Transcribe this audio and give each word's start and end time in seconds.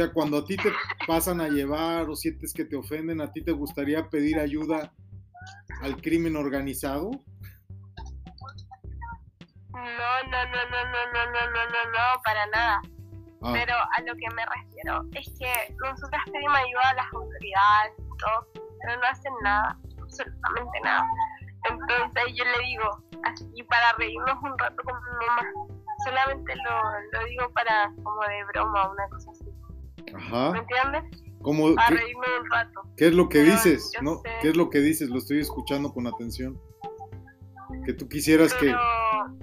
sea, 0.00 0.12
cuando 0.12 0.38
a 0.38 0.44
ti 0.44 0.56
te 0.56 0.72
pasan 1.06 1.40
a 1.40 1.48
llevar 1.48 2.08
o 2.08 2.16
sientes 2.16 2.54
que 2.54 2.64
te 2.64 2.76
ofenden, 2.76 3.20
¿a 3.20 3.30
ti 3.30 3.42
te 3.42 3.52
gustaría 3.52 4.08
pedir 4.08 4.38
ayuda 4.38 4.92
al 5.82 5.96
crimen 6.00 6.36
organizado? 6.36 7.10
No, 9.72 9.80
no, 10.24 10.44
no, 10.46 10.60
no, 10.70 10.84
no, 10.84 11.06
no, 11.12 11.26
no, 11.26 11.50
no, 11.50 11.64
no, 11.66 11.84
no, 11.92 12.22
para 12.24 12.46
nada. 12.46 12.80
Ah, 13.42 13.50
Pero 13.52 13.74
a 13.74 14.00
lo 14.02 14.14
que 14.16 14.34
me 14.34 14.44
refiero 14.44 15.04
es 15.14 15.26
que 15.38 15.74
nosotras 15.82 16.22
pedimos 16.32 16.58
ayuda 16.58 16.90
a 16.90 16.94
las 16.94 17.12
autoridades 17.12 17.92
y 17.98 18.16
todo, 18.18 18.46
pero 18.52 19.00
no 19.00 19.06
hacen 19.06 19.32
nada, 19.42 19.78
absolutamente 20.02 20.80
nada. 20.82 21.06
Entonces 21.64 22.34
yo 22.36 22.44
le 22.44 22.66
digo, 22.66 23.02
así 23.24 23.62
para 23.64 23.92
reírnos 23.94 24.42
un 24.42 24.58
rato 24.58 24.82
con 24.82 24.94
mi 24.94 25.26
mamá, 25.26 25.42
solamente 26.04 26.54
lo, 26.56 27.18
lo 27.18 27.26
digo 27.26 27.50
para 27.52 27.92
como 28.02 28.22
de 28.22 28.44
broma, 28.52 28.90
una 28.90 29.08
cosa 29.08 29.30
así. 29.30 29.49
¿Me 30.12 30.58
entiendes? 30.58 31.04
¿Cómo, 31.42 31.74
Para 31.74 31.88
qué, 31.88 31.94
reírme 31.94 32.26
un 32.42 32.50
rato. 32.50 32.80
qué 32.96 33.06
es 33.08 33.14
lo 33.14 33.28
que 33.28 33.40
Pero 33.40 33.52
dices? 33.52 33.90
yo 33.94 34.02
¿No? 34.02 34.16
sé. 34.22 34.30
¿Qué 34.42 34.48
es 34.50 34.56
lo 34.56 34.68
que 34.68 34.80
dices? 34.80 35.08
Lo 35.08 35.18
estoy 35.18 35.40
escuchando 35.40 35.92
con 35.92 36.06
atención. 36.06 36.60
Que 37.86 37.92
tú 37.94 38.08
quisieras 38.08 38.52
que, 38.54 38.66
Pero 38.66 38.78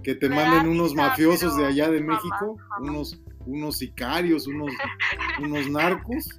que 0.04 0.14
te 0.16 0.30
manden 0.30 0.68
unos 0.68 0.92
risa, 0.92 1.08
mafiosos 1.08 1.56
de 1.58 1.66
allá 1.66 1.90
de 1.90 2.02
México, 2.02 2.58
unos, 2.82 3.20
unos 3.46 3.78
sicarios, 3.78 4.46
unos, 4.48 4.70
unos 5.40 5.70
narcos. 5.70 6.28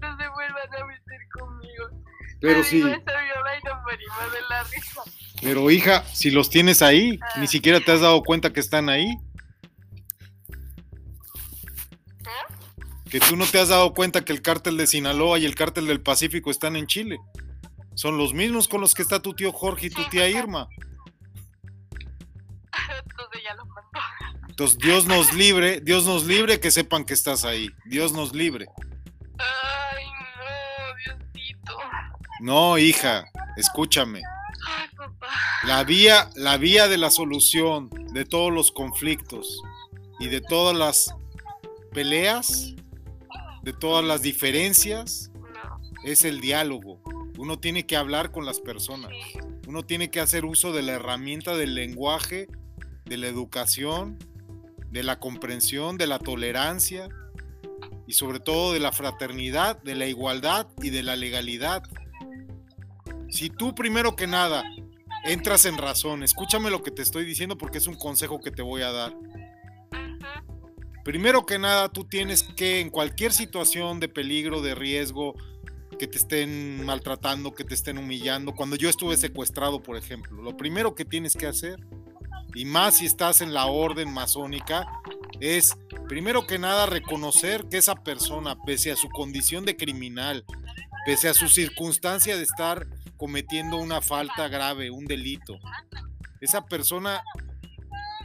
no 0.00 0.16
se 0.18 0.28
vuelvan 0.28 0.74
a 0.80 0.86
meter 0.86 1.20
conmigo. 1.38 1.84
Pero 2.40 2.62
sí, 2.62 2.82
a 2.82 2.86
risa. 4.64 5.02
pero 5.42 5.70
hija, 5.70 6.02
si 6.04 6.30
los 6.30 6.50
tienes 6.50 6.82
ahí, 6.82 7.18
Ah. 7.22 7.40
ni 7.40 7.46
siquiera 7.46 7.80
te 7.80 7.92
has 7.92 8.00
dado 8.02 8.22
cuenta 8.22 8.52
que 8.52 8.60
están 8.60 8.88
ahí. 8.88 9.16
Que 13.14 13.20
tú 13.20 13.36
no 13.36 13.46
te 13.46 13.60
has 13.60 13.68
dado 13.68 13.94
cuenta 13.94 14.24
que 14.24 14.32
el 14.32 14.42
cártel 14.42 14.76
de 14.76 14.88
Sinaloa 14.88 15.38
y 15.38 15.44
el 15.44 15.54
cártel 15.54 15.86
del 15.86 16.00
Pacífico 16.00 16.50
están 16.50 16.74
en 16.74 16.88
Chile. 16.88 17.20
Son 17.94 18.18
los 18.18 18.34
mismos 18.34 18.66
con 18.66 18.80
los 18.80 18.92
que 18.92 19.02
está 19.02 19.22
tu 19.22 19.34
tío 19.34 19.52
Jorge 19.52 19.86
y 19.86 19.90
tu 19.90 20.02
tía 20.08 20.28
Irma. 20.28 20.66
Entonces 23.08 23.40
ya 23.44 23.54
los 23.54 23.68
mató. 23.68 24.00
Entonces 24.48 24.78
Dios 24.78 25.06
nos 25.06 25.32
libre, 25.32 25.80
Dios 25.80 26.06
nos 26.06 26.24
libre 26.24 26.58
que 26.58 26.72
sepan 26.72 27.04
que 27.04 27.14
estás 27.14 27.44
ahí. 27.44 27.70
Dios 27.84 28.12
nos 28.12 28.34
libre. 28.34 28.66
Ay, 29.38 30.06
no, 30.40 30.96
Diosito. 30.96 31.78
No, 32.40 32.78
hija, 32.78 33.26
escúchame. 33.56 34.22
Ay, 34.66 34.88
papá. 34.96 35.28
La 35.62 35.84
vía, 35.84 36.30
la 36.34 36.56
vía 36.56 36.88
de 36.88 36.98
la 36.98 37.10
solución 37.10 37.90
de 38.12 38.24
todos 38.24 38.52
los 38.52 38.72
conflictos 38.72 39.62
y 40.18 40.26
de 40.26 40.40
todas 40.40 40.76
las 40.76 41.14
peleas, 41.92 42.74
de 43.64 43.72
todas 43.72 44.04
las 44.04 44.20
diferencias, 44.20 45.30
es 46.04 46.24
el 46.24 46.40
diálogo. 46.40 47.00
Uno 47.38 47.58
tiene 47.58 47.86
que 47.86 47.96
hablar 47.96 48.30
con 48.30 48.44
las 48.44 48.60
personas. 48.60 49.12
Uno 49.66 49.84
tiene 49.84 50.10
que 50.10 50.20
hacer 50.20 50.44
uso 50.44 50.72
de 50.72 50.82
la 50.82 50.92
herramienta 50.92 51.56
del 51.56 51.74
lenguaje, 51.74 52.46
de 53.06 53.16
la 53.16 53.26
educación, 53.26 54.18
de 54.90 55.02
la 55.02 55.18
comprensión, 55.18 55.96
de 55.96 56.06
la 56.06 56.18
tolerancia 56.18 57.08
y 58.06 58.12
sobre 58.12 58.38
todo 58.38 58.74
de 58.74 58.80
la 58.80 58.92
fraternidad, 58.92 59.82
de 59.82 59.94
la 59.94 60.06
igualdad 60.06 60.68
y 60.82 60.90
de 60.90 61.02
la 61.02 61.16
legalidad. 61.16 61.82
Si 63.30 63.48
tú 63.48 63.74
primero 63.74 64.14
que 64.14 64.26
nada 64.26 64.62
entras 65.24 65.64
en 65.64 65.78
razón, 65.78 66.22
escúchame 66.22 66.70
lo 66.70 66.82
que 66.82 66.90
te 66.90 67.00
estoy 67.00 67.24
diciendo 67.24 67.56
porque 67.56 67.78
es 67.78 67.86
un 67.86 67.96
consejo 67.96 68.40
que 68.40 68.50
te 68.50 68.62
voy 68.62 68.82
a 68.82 68.92
dar. 68.92 69.16
Primero 71.04 71.44
que 71.44 71.58
nada, 71.58 71.90
tú 71.90 72.04
tienes 72.04 72.42
que 72.42 72.80
en 72.80 72.88
cualquier 72.88 73.32
situación 73.32 74.00
de 74.00 74.08
peligro, 74.08 74.62
de 74.62 74.74
riesgo, 74.74 75.34
que 75.98 76.06
te 76.06 76.16
estén 76.16 76.84
maltratando, 76.84 77.54
que 77.54 77.62
te 77.62 77.74
estén 77.74 77.98
humillando, 77.98 78.54
cuando 78.54 78.74
yo 78.74 78.88
estuve 78.88 79.16
secuestrado, 79.16 79.82
por 79.82 79.96
ejemplo, 79.96 80.42
lo 80.42 80.56
primero 80.56 80.94
que 80.94 81.04
tienes 81.04 81.34
que 81.34 81.46
hacer, 81.46 81.78
y 82.54 82.64
más 82.64 82.98
si 82.98 83.06
estás 83.06 83.40
en 83.42 83.52
la 83.52 83.66
orden 83.66 84.12
masónica, 84.12 84.86
es 85.40 85.76
primero 86.08 86.46
que 86.46 86.58
nada 86.58 86.86
reconocer 86.86 87.66
que 87.68 87.76
esa 87.76 87.96
persona, 87.96 88.56
pese 88.64 88.90
a 88.90 88.96
su 88.96 89.08
condición 89.10 89.64
de 89.64 89.76
criminal, 89.76 90.44
pese 91.04 91.28
a 91.28 91.34
su 91.34 91.48
circunstancia 91.48 92.36
de 92.36 92.44
estar 92.44 92.86
cometiendo 93.16 93.76
una 93.76 94.00
falta 94.00 94.48
grave, 94.48 94.90
un 94.90 95.04
delito, 95.04 95.58
esa 96.40 96.64
persona 96.64 97.22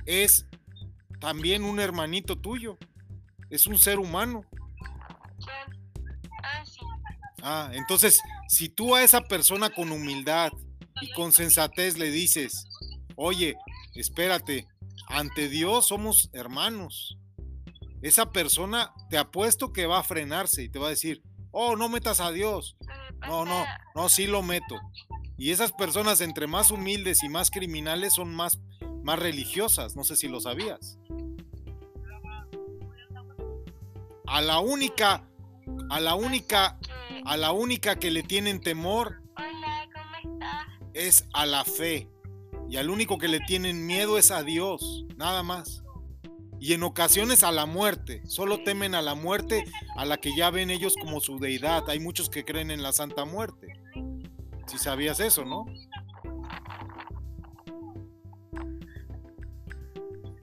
es 0.06 0.46
también 1.20 1.64
un 1.64 1.80
hermanito 1.80 2.38
tuyo, 2.38 2.78
es 3.50 3.68
un 3.68 3.78
ser 3.78 4.00
humano. 4.00 4.44
Ah, 6.44 6.64
sí. 6.66 6.80
Ah, 7.42 7.72
entonces, 7.74 8.22
si 8.48 8.70
tú 8.70 8.96
a 8.96 9.04
esa 9.04 9.22
persona 9.22 9.70
con 9.70 9.92
humildad 9.92 10.52
y 11.02 11.12
con 11.12 11.32
sensatez 11.32 11.98
le 11.98 12.12
dices, 12.12 12.66
oye, 13.16 13.56
espérate, 13.96 14.68
ante 15.08 15.50
Dios 15.50 15.88
somos 15.88 16.30
hermanos, 16.34 17.18
esa 18.02 18.32
persona 18.32 18.94
te 19.10 19.18
apuesto 19.18 19.74
que 19.74 19.86
va 19.86 20.00
a 20.00 20.04
frenarse 20.04 20.64
y 20.64 20.70
te 20.70 20.80
va 20.80 20.88
a 20.88 20.92
decir, 20.92 21.22
oh, 21.52 21.76
no 21.76 21.90
metas 21.90 22.20
a 22.20 22.32
Dios. 22.32 22.78
No, 23.28 23.46
no, 23.46 23.66
no, 23.96 24.10
sí 24.10 24.28
lo 24.28 24.42
meto. 24.42 24.80
Y 25.38 25.52
esas 25.52 25.72
personas, 25.72 26.22
entre 26.22 26.48
más 26.48 26.72
humildes 26.72 27.24
y 27.24 27.30
más 27.30 27.52
criminales, 27.52 28.14
son 28.14 28.34
más, 28.34 28.60
más 29.04 29.20
religiosas. 29.20 29.96
No 29.96 30.04
sé 30.04 30.16
si 30.16 30.28
lo 30.28 30.40
sabías. 30.40 30.98
A 34.30 34.42
la 34.42 34.60
única, 34.60 35.28
a 35.90 36.00
la 36.00 36.16
única 36.16 36.78
a 37.26 37.36
la 37.38 37.52
única 37.52 37.98
que 37.98 38.12
le 38.12 38.24
tienen 38.24 38.62
temor 38.62 39.22
Hola, 39.36 39.88
¿cómo 39.94 40.34
estás? 40.36 40.68
es 40.94 41.28
a 41.34 41.46
la 41.46 41.64
fe. 41.66 42.10
Y 42.70 42.78
al 42.78 42.90
único 42.90 43.18
que 43.18 43.28
le 43.28 43.40
tienen 43.42 43.86
miedo 43.86 44.18
es 44.18 44.32
a 44.32 44.44
Dios, 44.44 45.06
nada 45.18 45.42
más. 45.44 45.84
Y 46.60 46.74
en 46.74 46.84
ocasiones 46.84 47.44
a 47.44 47.52
la 47.52 47.66
muerte. 47.66 48.22
Solo 48.26 48.64
temen 48.64 48.94
a 48.96 49.02
la 49.02 49.16
muerte 49.16 49.66
a 49.96 50.06
la 50.06 50.18
que 50.18 50.36
ya 50.36 50.50
ven 50.52 50.70
ellos 50.70 50.94
como 51.00 51.20
su 51.20 51.40
deidad. 51.40 51.90
Hay 51.90 52.00
muchos 52.00 52.30
que 52.30 52.46
creen 52.46 52.70
en 52.72 52.84
la 52.84 52.92
Santa 52.94 53.26
Muerte. 53.26 53.68
Si 54.68 54.78
sabías 54.78 55.20
eso, 55.20 55.46
¿no? 55.46 55.66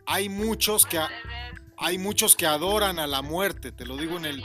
Hay 0.07 0.29
muchos 0.29 0.87
que 0.87 0.99
a- 0.99 1.09
hay 1.79 1.99
muchos 1.99 2.37
que 2.37 2.47
adoran 2.47 2.99
a 2.99 3.07
la 3.07 3.23
muerte, 3.23 3.73
te 3.73 3.85
lo 3.85 3.97
digo 3.97 4.17
en 4.17 4.27
el 4.27 4.45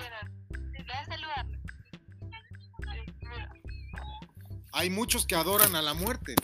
hay 4.74 4.89
muchos 4.89 5.25
que 5.25 5.36
adoran 5.36 5.75
a 5.75 5.81
la 5.81 5.94
muerte. 5.94 6.36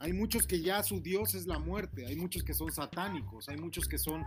Hay 0.00 0.12
muchos 0.12 0.46
que 0.46 0.60
ya 0.60 0.82
su 0.82 1.00
Dios 1.00 1.34
es 1.34 1.46
la 1.46 1.58
muerte. 1.58 2.06
Hay 2.06 2.16
muchos 2.16 2.42
que 2.42 2.54
son 2.54 2.72
satánicos. 2.72 3.48
Hay 3.48 3.56
muchos 3.56 3.86
que 3.88 3.98
son 3.98 4.24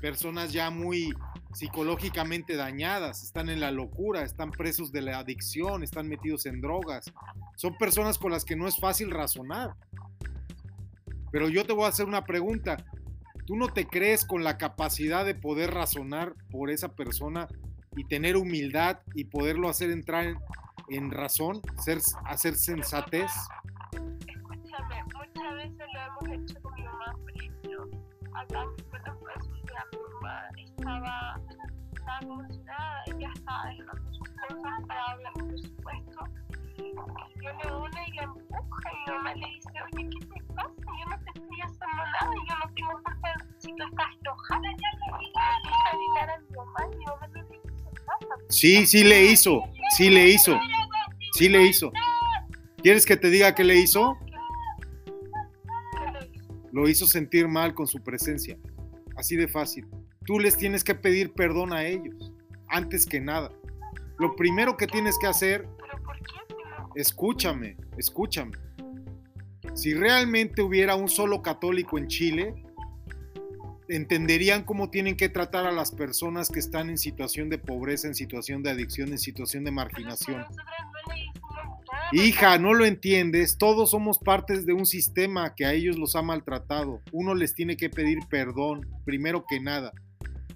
personas 0.00 0.52
ya 0.52 0.70
muy 0.70 1.14
psicológicamente 1.54 2.56
dañadas. 2.56 3.22
Están 3.22 3.48
en 3.48 3.60
la 3.60 3.70
locura, 3.70 4.22
están 4.22 4.50
presos 4.50 4.92
de 4.92 5.00
la 5.02 5.18
adicción, 5.18 5.82
están 5.82 6.08
metidos 6.08 6.46
en 6.46 6.60
drogas. 6.60 7.10
Son 7.56 7.76
personas 7.78 8.18
con 8.18 8.32
las 8.32 8.44
que 8.44 8.56
no 8.56 8.68
es 8.68 8.76
fácil 8.76 9.10
razonar. 9.10 9.74
Pero 11.32 11.48
yo 11.48 11.64
te 11.64 11.72
voy 11.72 11.86
a 11.86 11.88
hacer 11.88 12.06
una 12.06 12.24
pregunta. 12.24 12.76
¿Tú 13.46 13.54
no 13.54 13.68
te 13.68 13.86
crees 13.86 14.24
con 14.24 14.42
la 14.42 14.58
capacidad 14.58 15.24
de 15.24 15.36
poder 15.36 15.72
razonar 15.72 16.34
por 16.50 16.68
esa 16.68 16.96
persona 16.96 17.46
y 17.96 18.04
tener 18.04 18.36
humildad 18.36 18.98
y 19.14 19.24
poderlo 19.24 19.68
hacer 19.68 19.90
entrar 19.90 20.26
en, 20.26 20.36
en 20.88 21.10
razón, 21.12 21.60
ser, 21.78 21.98
hacer 22.24 22.56
sensatez? 22.56 23.30
Escúchame, 24.26 25.04
muchas 25.04 25.54
veces 25.54 25.86
lo 25.94 26.28
hemos 26.28 26.50
hecho 26.50 26.60
con 26.60 26.74
mi 26.74 26.82
mamá, 26.82 27.12
por 27.20 27.36
ejemplo. 27.36 27.88
Acá 28.34 28.66
Puerto 28.90 29.12
Rico, 29.12 29.48
un 29.48 29.62
día 29.62 29.84
mi 30.54 30.64
estaba 30.64 31.40
estaba 31.92 32.18
emocionada, 32.22 33.04
ella 33.06 33.32
estaba 33.34 33.66
dejando 33.66 34.12
sus 34.12 34.28
cosas 34.28 34.86
para 34.88 35.04
hablar, 35.12 35.32
por 35.34 35.58
supuesto. 35.58 36.24
Y 36.78 37.38
viene 37.40 37.74
una 37.74 38.08
y 38.08 38.12
la 38.12 38.22
empuja 38.22 38.92
y 38.92 39.10
mi 39.10 39.16
mamá 39.16 39.34
le 39.34 39.46
dice, 39.46 39.68
oye, 39.84 40.08
¿qué 40.10 40.26
te 40.26 40.42
pasa? 40.54 40.70
Yo 40.76 41.10
no 41.10 41.18
te 41.18 41.30
estoy 41.38 41.60
haciendo 41.60 42.02
nada, 42.12 42.34
yo 42.48 42.54
no 42.58 42.74
tengo 42.74 42.92
culpa 43.02 43.28
si 43.58 43.68
tú 43.74 43.84
estás 43.84 44.06
enojada. 44.20 44.68
Y 44.68 45.10
empieza 45.12 45.40
a 45.40 45.96
gritar 45.96 46.30
a 46.30 46.38
mi 46.38 46.56
mamá 46.56 46.80
y 46.92 46.96
mi 46.96 47.04
mamá 47.04 47.26
no 47.28 47.42
le 47.42 47.56
hizo 47.56 47.90
nada. 48.06 48.36
Sí, 48.48 48.86
sí 48.86 49.04
le 49.04 49.24
hizo, 49.24 49.62
sí 49.96 50.10
le 50.10 50.28
hizo, 50.28 50.58
sí 51.32 51.48
le 51.48 51.62
hizo. 51.62 51.92
¿Quieres 52.82 53.06
que 53.06 53.16
te 53.16 53.30
diga 53.30 53.54
qué 53.54 53.64
le 53.64 53.76
hizo? 53.76 54.16
¿Qué 54.20 54.26
lo 56.76 56.86
hizo 56.90 57.06
sentir 57.06 57.48
mal 57.48 57.72
con 57.72 57.86
su 57.86 58.02
presencia. 58.02 58.58
Así 59.16 59.34
de 59.34 59.48
fácil. 59.48 59.88
Tú 60.26 60.38
les 60.38 60.58
tienes 60.58 60.84
que 60.84 60.94
pedir 60.94 61.32
perdón 61.32 61.72
a 61.72 61.86
ellos, 61.86 62.34
antes 62.68 63.06
que 63.06 63.18
nada. 63.18 63.50
Lo 64.18 64.36
primero 64.36 64.76
que 64.76 64.86
tienes 64.86 65.16
que 65.18 65.26
hacer, 65.26 65.66
escúchame, 66.96 67.76
escúchame. 67.96 68.52
Si 69.74 69.94
realmente 69.94 70.62
hubiera 70.62 70.96
un 70.96 71.08
solo 71.08 71.42
católico 71.42 71.98
en 71.98 72.08
Chile, 72.08 72.54
entenderían 73.88 74.64
cómo 74.64 74.90
tienen 74.90 75.16
que 75.16 75.28
tratar 75.28 75.66
a 75.66 75.72
las 75.72 75.92
personas 75.92 76.48
que 76.48 76.58
están 76.58 76.90
en 76.90 76.98
situación 76.98 77.48
de 77.48 77.58
pobreza, 77.58 78.08
en 78.08 78.14
situación 78.14 78.62
de 78.62 78.70
adicción, 78.70 79.10
en 79.10 79.18
situación 79.18 79.64
de 79.64 79.70
marginación. 79.70 80.44
Hija, 82.12 82.58
no 82.58 82.72
lo 82.72 82.84
entiendes. 82.84 83.58
Todos 83.58 83.90
somos 83.90 84.18
partes 84.18 84.64
de 84.64 84.72
un 84.72 84.86
sistema 84.86 85.54
que 85.54 85.66
a 85.66 85.72
ellos 85.72 85.98
los 85.98 86.16
ha 86.16 86.22
maltratado. 86.22 87.00
Uno 87.12 87.34
les 87.34 87.54
tiene 87.54 87.76
que 87.76 87.90
pedir 87.90 88.18
perdón, 88.28 88.88
primero 89.04 89.44
que 89.48 89.60
nada. 89.60 89.92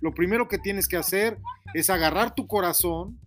Lo 0.01 0.15
primero 0.15 0.49
que 0.49 0.59
tienes 0.59 0.89
que 0.89 0.97
hacer 0.97 1.39
es 1.75 1.91
agarrar 1.91 2.35
tu 2.35 2.47
corazón, 2.47 3.19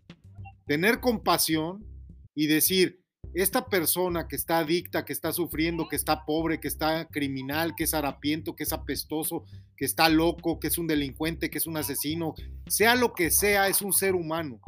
tener 0.65 0.99
compasión 0.99 1.85
y 2.33 2.47
decir, 2.47 3.02
esta 3.33 3.65
persona 3.65 4.27
que 4.27 4.35
está 4.35 4.59
adicta, 4.59 5.05
que 5.05 5.13
está 5.13 5.31
sufriendo, 5.31 5.87
que 5.87 5.95
está 5.95 6.25
pobre, 6.25 6.59
que 6.59 6.67
está 6.67 7.07
criminal, 7.07 7.73
que 7.75 7.85
es 7.85 7.93
harapiento, 7.93 8.55
que 8.55 8.63
es 8.63 8.73
apestoso, 8.73 9.43
que 9.75 9.85
está 9.85 10.07
loco, 10.09 10.59
que 10.59 10.67
es 10.67 10.77
un 10.77 10.87
delincuente, 10.87 11.49
que 11.49 11.57
es 11.57 11.65
un 11.65 11.77
asesino, 11.77 12.35
sea 12.67 12.95
lo 12.95 13.13
que 13.13 13.31
sea, 13.31 13.67
es 13.67 13.81
un 13.81 13.91
ser 13.91 14.13
humano. 14.13 14.59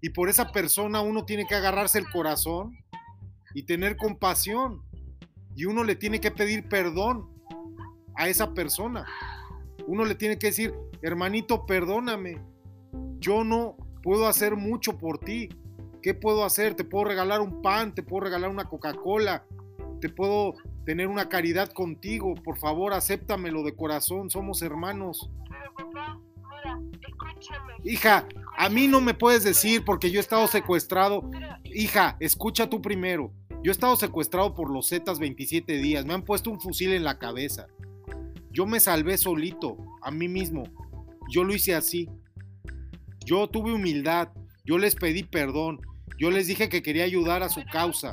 Y 0.00 0.10
por 0.10 0.28
esa 0.28 0.52
persona 0.52 1.00
uno 1.00 1.24
tiene 1.24 1.46
que 1.46 1.54
agarrarse 1.54 1.98
el 1.98 2.10
corazón 2.10 2.76
y 3.54 3.62
tener 3.64 3.96
compasión. 3.96 4.82
Y 5.56 5.64
uno 5.64 5.82
le 5.82 5.96
tiene 5.96 6.20
que 6.20 6.30
pedir 6.30 6.68
perdón 6.68 7.28
a 8.14 8.28
esa 8.28 8.52
persona. 8.52 9.06
Uno 9.86 10.04
le 10.04 10.14
tiene 10.14 10.38
que 10.38 10.48
decir, 10.48 10.74
hermanito, 11.02 11.66
perdóname. 11.66 12.40
Yo 13.18 13.42
no 13.44 13.76
puedo 14.02 14.28
hacer 14.28 14.56
mucho 14.56 14.98
por 14.98 15.18
ti. 15.18 15.48
¿Qué 16.02 16.14
puedo 16.14 16.44
hacer? 16.44 16.74
Te 16.74 16.84
puedo 16.84 17.04
regalar 17.04 17.40
un 17.40 17.62
pan, 17.62 17.94
te 17.94 18.02
puedo 18.02 18.24
regalar 18.24 18.50
una 18.50 18.64
Coca-Cola, 18.64 19.44
te 20.00 20.08
puedo 20.08 20.54
tener 20.84 21.08
una 21.08 21.28
caridad 21.28 21.70
contigo. 21.70 22.34
Por 22.34 22.58
favor, 22.58 22.92
acéptamelo 22.92 23.62
de 23.62 23.74
corazón. 23.74 24.30
Somos 24.30 24.62
hermanos. 24.62 25.30
pero 25.48 25.74
papá, 25.74 26.20
mira, 26.34 26.80
escúchame. 27.06 27.74
Hija, 27.84 28.26
a 28.56 28.68
mí 28.68 28.88
no 28.88 29.00
me 29.00 29.14
puedes 29.14 29.44
decir 29.44 29.84
porque 29.84 30.10
yo 30.10 30.18
he 30.18 30.20
estado 30.20 30.46
secuestrado 30.46 31.30
Hija, 31.64 32.16
escucha 32.20 32.68
tú 32.68 32.80
primero. 32.80 33.32
Yo 33.62 33.70
he 33.70 33.72
estado 33.72 33.96
secuestrado 33.96 34.54
por 34.54 34.70
los 34.70 34.88
Zetas 34.88 35.18
27 35.18 35.74
días. 35.78 36.06
Me 36.06 36.14
han 36.14 36.22
puesto 36.22 36.50
un 36.50 36.60
fusil 36.60 36.92
en 36.92 37.04
la 37.04 37.18
cabeza. 37.18 37.66
Yo 38.50 38.66
me 38.66 38.80
salvé 38.80 39.18
solito, 39.18 39.76
a 40.02 40.10
mí 40.10 40.28
mismo. 40.28 40.64
Yo 41.30 41.44
lo 41.44 41.54
hice 41.54 41.74
así. 41.74 42.08
Yo 43.24 43.46
tuve 43.48 43.72
humildad. 43.72 44.28
Yo 44.68 44.76
les 44.76 44.94
pedí 44.94 45.22
perdón. 45.22 45.80
Yo 46.18 46.30
les 46.30 46.46
dije 46.46 46.68
que 46.68 46.82
quería 46.82 47.04
ayudar 47.04 47.42
a 47.42 47.48
su 47.48 47.64
causa. 47.64 48.12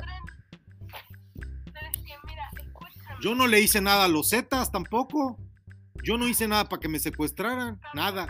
Yo 3.20 3.34
no 3.34 3.46
le 3.46 3.60
hice 3.60 3.82
nada 3.82 4.06
a 4.06 4.08
los 4.08 4.30
Zetas 4.30 4.72
tampoco. 4.72 5.36
Yo 6.02 6.16
no 6.16 6.26
hice 6.26 6.48
nada 6.48 6.66
para 6.66 6.80
que 6.80 6.88
me 6.88 6.98
secuestraran. 6.98 7.78
Nada. 7.92 8.26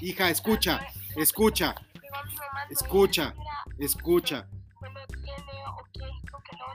Hija, 0.00 0.30
escucha, 0.30 0.80
escucha, 1.14 1.76
escucha, 2.70 3.34
escucha, 3.78 4.48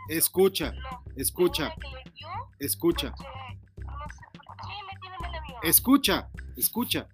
escucha, 0.10 0.74
escucha, 1.16 1.74
escucha. 2.60 3.14
Escucha, 5.64 6.30
escucha. 6.58 7.08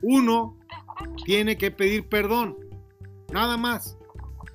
Uno 0.00 0.56
tiene 1.24 1.58
que 1.58 1.70
pedir 1.70 2.08
perdón. 2.08 2.56
Nada 3.30 3.56
más. 3.56 3.96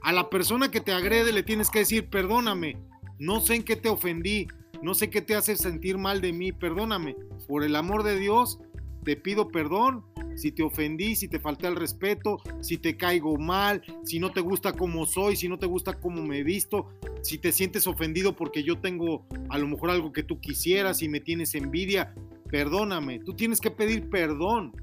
A 0.02 0.12
la 0.12 0.30
persona 0.30 0.72
que 0.72 0.82
te 0.82 0.92
agrede 0.92 1.32
le 1.32 1.44
tienes 1.44 1.70
que 1.70 1.80
decir, 1.80 2.10
perdóname. 2.10 2.82
No 3.20 3.40
sé 3.40 3.56
en 3.56 3.64
qué 3.64 3.76
te 3.76 3.90
ofendí. 3.90 4.48
No 4.82 4.96
sé 4.96 5.10
qué 5.10 5.22
te 5.22 5.36
hace 5.36 5.56
sentir 5.56 5.98
mal 5.98 6.22
de 6.22 6.34
mí. 6.34 6.52
Perdóname. 6.52 7.16
Por 7.48 7.64
el 7.64 7.76
amor 7.76 8.04
de 8.04 8.18
Dios, 8.18 8.60
te 9.04 9.16
pido 9.16 9.50
perdón. 9.50 10.04
Si 10.36 10.52
te 10.52 10.64
ofendí, 10.64 11.16
si 11.16 11.28
te 11.28 11.40
falté 11.40 11.68
al 11.68 11.76
respeto, 11.76 12.42
si 12.60 12.78
te 12.78 12.98
caigo 12.98 13.38
mal, 13.38 13.84
si 14.04 14.20
no 14.20 14.32
te 14.32 14.42
gusta 14.42 14.74
cómo 14.74 15.06
soy, 15.06 15.36
si 15.36 15.48
no 15.48 15.60
te 15.60 15.68
gusta 15.68 15.94
cómo 15.94 16.24
me 16.24 16.40
he 16.40 16.44
visto, 16.44 16.90
si 17.22 17.38
te 17.38 17.52
sientes 17.52 17.86
ofendido 17.86 18.36
porque 18.36 18.64
yo 18.64 18.80
tengo 18.80 19.28
a 19.50 19.60
lo 19.60 19.68
mejor 19.68 19.92
algo 19.92 20.12
que 20.12 20.24
tú 20.24 20.40
quisieras 20.40 21.04
y 21.04 21.10
me 21.10 21.20
tienes 21.20 21.54
envidia, 21.54 22.16
perdóname. 22.50 23.20
Tú 23.20 23.36
tienes 23.36 23.62
que 23.62 23.70
pedir 23.70 24.10
perdón. 24.10 24.74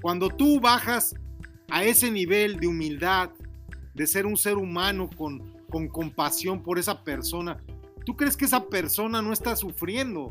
Cuando 0.00 0.28
tú 0.28 0.60
bajas 0.60 1.14
a 1.70 1.84
ese 1.84 2.10
nivel 2.10 2.58
de 2.58 2.66
humildad, 2.66 3.30
de 3.94 4.06
ser 4.06 4.26
un 4.26 4.36
ser 4.36 4.56
humano 4.56 5.08
con, 5.16 5.54
con 5.70 5.86
compasión 5.86 6.62
por 6.62 6.78
esa 6.80 7.04
persona, 7.04 7.62
¿tú 8.04 8.16
crees 8.16 8.36
que 8.36 8.46
esa 8.46 8.66
persona 8.66 9.22
no 9.22 9.32
está 9.32 9.54
sufriendo? 9.54 10.30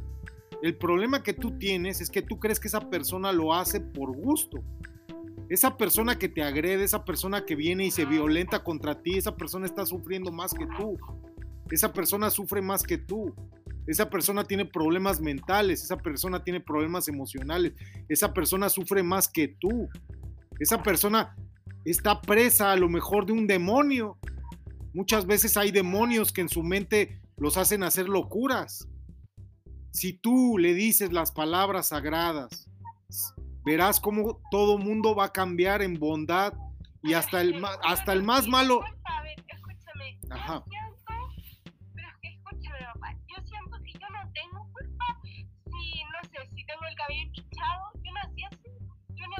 El 0.62 0.77
problema 0.77 1.24
que 1.24 1.34
tú 1.34 1.58
tienes 1.58 2.01
es 2.01 2.10
que 2.10 2.22
tú 2.22 2.39
crees 2.39 2.60
que 2.60 2.68
esa 2.68 2.89
persona 2.89 3.32
lo 3.32 3.53
hace 3.53 3.82
por 3.82 4.15
gusto. 4.15 4.63
Esa 5.50 5.75
persona 5.75 6.18
que 6.18 6.30
te 6.30 6.44
agrede, 6.44 6.84
esa 6.84 7.03
persona 7.03 7.46
que 7.46 7.56
viene 7.56 7.86
y 7.86 7.91
se 7.91 8.06
violenta 8.06 8.63
contra 8.63 9.01
ti, 9.01 9.18
esa 9.18 9.36
persona 9.36 9.65
está 9.65 9.86
sufriendo 9.86 10.32
más 10.32 10.53
que 10.53 10.68
tú. 10.77 10.98
Esa 11.72 11.91
persona 11.91 12.30
sufre 12.30 12.62
más 12.62 12.84
que 12.84 12.98
tú. 12.98 13.34
Esa 13.88 14.10
persona 14.10 14.44
tiene 14.44 14.65
problemas 14.65 15.20
mentales, 15.20 15.84
esa 15.84 15.98
persona 15.98 16.44
tiene 16.44 16.60
problemas 16.60 17.08
emocionales, 17.08 17.74
esa 18.08 18.32
persona 18.34 18.70
sufre 18.70 19.01
más 19.01 19.27
que 19.27 19.48
tú. 19.60 19.89
Esa 20.60 20.84
persona 20.84 21.36
está 21.84 22.22
presa 22.22 22.72
a 22.72 22.75
lo 22.75 22.88
mejor 22.88 23.25
de 23.25 23.34
un 23.34 23.48
demonio. 23.48 24.18
Muchas 24.94 25.25
veces 25.25 25.58
hay 25.58 25.72
demonios 25.72 26.32
que 26.32 26.41
en 26.41 26.50
su 26.50 26.62
mente 26.62 27.20
los 27.38 27.58
hacen 27.58 27.82
hacer 27.84 28.08
locuras. 28.08 28.88
Si 29.91 30.13
tú 30.13 30.57
le 30.57 30.74
dices 30.74 31.12
las 31.12 31.31
palabras 31.31 31.89
sagradas, 31.89 32.69
verás 33.65 34.00
cómo 34.00 34.41
todo 34.50 34.77
mundo 34.77 35.15
va 35.15 35.25
a 35.25 35.31
cambiar 35.33 35.81
en 35.81 35.95
bondad 36.00 36.53
y 37.03 37.13
hasta 37.13 37.41
el, 37.41 37.60
ma- 37.60 37.77
hasta 37.83 38.13
el 38.13 38.24
más 38.24 38.48
malo. 38.48 38.81
Disculpa, 38.81 39.17
a 39.17 39.21
ver, 39.24 39.43
escúchame. 39.48 40.17
yo 40.24 40.36
Ajá. 40.36 40.63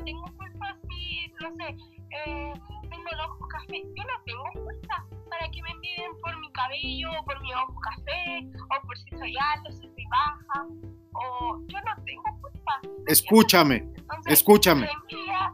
tengo 0.04 0.26
culpa 0.38 0.78
si, 0.90 1.28
no 1.42 1.50
sé, 1.56 1.76
tengo 2.12 2.54
el 2.54 2.58
eh, 2.58 2.62
tengo 2.90 3.04
los 3.18 3.28
ojos 3.28 3.48
café. 3.50 3.82
Yo 3.96 4.04
no 4.04 4.24
tengo 4.26 4.44
culpa 4.54 5.06
para 5.30 5.50
que 5.50 5.62
me 5.62 5.70
envidien 5.72 6.12
por 6.22 6.40
mi 6.40 6.52
cabello, 6.52 7.10
por 7.26 7.42
mi 7.42 7.54
ojo 7.54 7.76
café, 7.82 8.50
o 8.56 8.88
por 8.88 8.98
si 8.98 9.10
soy 9.18 9.36
alto, 9.38 9.72
si 9.72 9.88
soy 9.88 10.06
baja. 10.10 10.66
O 11.14 11.60
yo 11.68 11.78
no 11.80 12.04
tengo 12.06 12.24
culpa. 12.42 12.82
Escúchame, 13.08 13.78
Entonces, 13.78 14.34
escúchame. 14.34 14.90
envidia, 14.90 15.54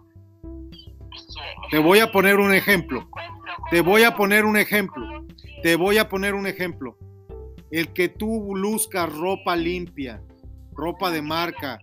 Te 1.70 1.80
voy 1.80 2.00
a 2.00 2.12
poner 2.12 2.38
un 2.38 2.54
ejemplo. 2.54 3.08
Te 3.70 3.82
voy 3.82 4.04
a 4.04 4.16
poner 4.16 4.46
un 4.46 4.58
ejemplo. 4.58 5.26
Te 5.64 5.76
voy 5.76 5.98
a 5.98 6.08
poner 6.08 6.36
un 6.36 6.48
ejemplo. 6.48 6.98
El 7.72 7.92
que 7.94 8.08
tú 8.08 8.56
luzcas 8.56 9.14
ropa 9.14 9.56
limpia, 9.56 10.22
ropa 10.72 11.12
de 11.12 11.22
marca, 11.22 11.80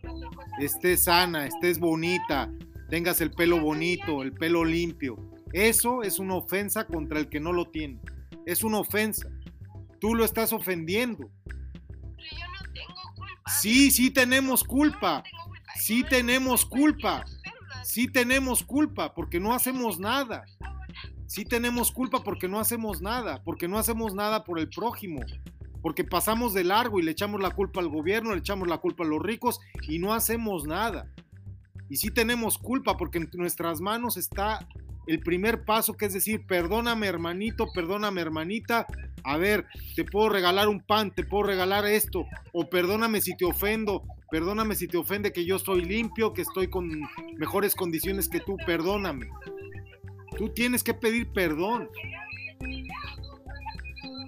estés 0.59 1.05
sana, 1.05 1.47
estés 1.47 1.79
bonita, 1.79 2.51
tengas 2.89 3.21
el 3.21 3.31
pelo 3.31 3.61
bonito, 3.61 4.23
el 4.23 4.33
pelo 4.33 4.65
limpio. 4.65 5.17
Eso 5.53 6.03
es 6.03 6.19
una 6.19 6.35
ofensa 6.35 6.87
contra 6.87 7.19
el 7.19 7.29
que 7.29 7.41
no 7.41 7.53
lo 7.53 7.71
tiene. 7.71 8.01
Es 8.47 8.65
una 8.65 8.79
ofensa. 8.79 9.29
Tú 10.01 10.15
lo 10.15 10.25
estás 10.25 10.53
ofendiendo. 10.53 11.31
Pero 11.47 12.31
yo 12.31 12.47
no 12.47 12.73
tengo 12.73 13.15
culpa. 13.15 13.51
Sí, 13.61 13.91
sí 13.91 14.11
tenemos 14.11 14.63
no 14.63 14.69
culpa. 14.69 15.23
tengo 15.23 15.45
culpa. 15.45 15.73
Sí 15.77 16.03
no 16.03 16.09
tenemos 16.09 16.67
culpa. 16.67 17.25
Sí 17.85 18.09
tenemos 18.09 18.63
culpa 18.63 19.15
porque 19.15 19.39
no 19.39 19.53
hacemos 19.53 19.99
nada. 19.99 20.45
Sí 21.27 21.45
tenemos 21.45 21.91
culpa 21.91 22.23
porque 22.23 22.49
no 22.49 22.61
hacemos 22.61 23.01
nada, 23.01 23.43
porque 23.43 23.67
no 23.67 23.79
hacemos 23.79 24.15
nada 24.15 24.45
por 24.45 24.59
el 24.59 24.69
prójimo, 24.69 25.21
porque 25.83 26.05
pasamos 26.05 26.55
de 26.55 26.65
largo 26.65 27.01
y 27.01 27.03
le 27.03 27.11
echamos 27.11 27.41
la 27.41 27.51
culpa 27.51 27.81
al 27.81 27.89
gobierno, 27.89 28.33
le 28.33 28.39
echamos 28.39 28.69
la 28.69 28.79
culpa 28.79 29.05
a 29.05 29.07
los 29.07 29.21
ricos 29.23 29.59
y 29.89 29.99
no 29.99 30.15
hacemos 30.15 30.65
nada. 30.65 31.11
Y 31.89 31.97
sí 31.97 32.11
tenemos 32.11 32.59
culpa 32.59 32.97
porque 32.97 33.19
en 33.19 33.31
nuestras 33.35 33.81
manos 33.81 34.17
está 34.17 34.67
el 35.07 35.21
primer 35.21 35.65
paso, 35.65 35.95
que 35.95 36.07
es 36.07 36.15
decir, 36.15 36.47
perdóname 36.47 37.07
hermanito, 37.07 37.67
perdóname 37.75 38.23
hermanita, 38.23 38.87
a 39.23 39.37
ver, 39.37 39.67
te 39.95 40.05
puedo 40.05 40.31
regalar 40.31 40.69
un 40.69 40.81
pan, 40.81 41.15
te 41.15 41.25
puedo 41.25 41.45
regalar 41.45 41.85
esto, 41.85 42.27
o 42.53 42.69
perdóname 42.71 43.21
si 43.21 43.37
te 43.37 43.45
ofendo, 43.45 44.03
Perdóname 44.35 44.75
si 44.75 44.89
te 44.89 44.97
ofende 44.97 45.33
que 45.33 45.45
yo 45.45 45.55
estoy 45.55 45.85
limpio, 45.85 46.33
que 46.33 46.43
estoy 46.43 46.67
con 46.67 46.91
mejores 47.37 47.77
condiciones 47.77 48.29
que 48.29 48.41
tú. 48.41 48.57
Perdóname. 48.67 49.29
Tú 50.37 50.49
tienes 50.49 50.83
que 50.83 50.93
pedir 50.93 51.33
perdón. 51.33 51.89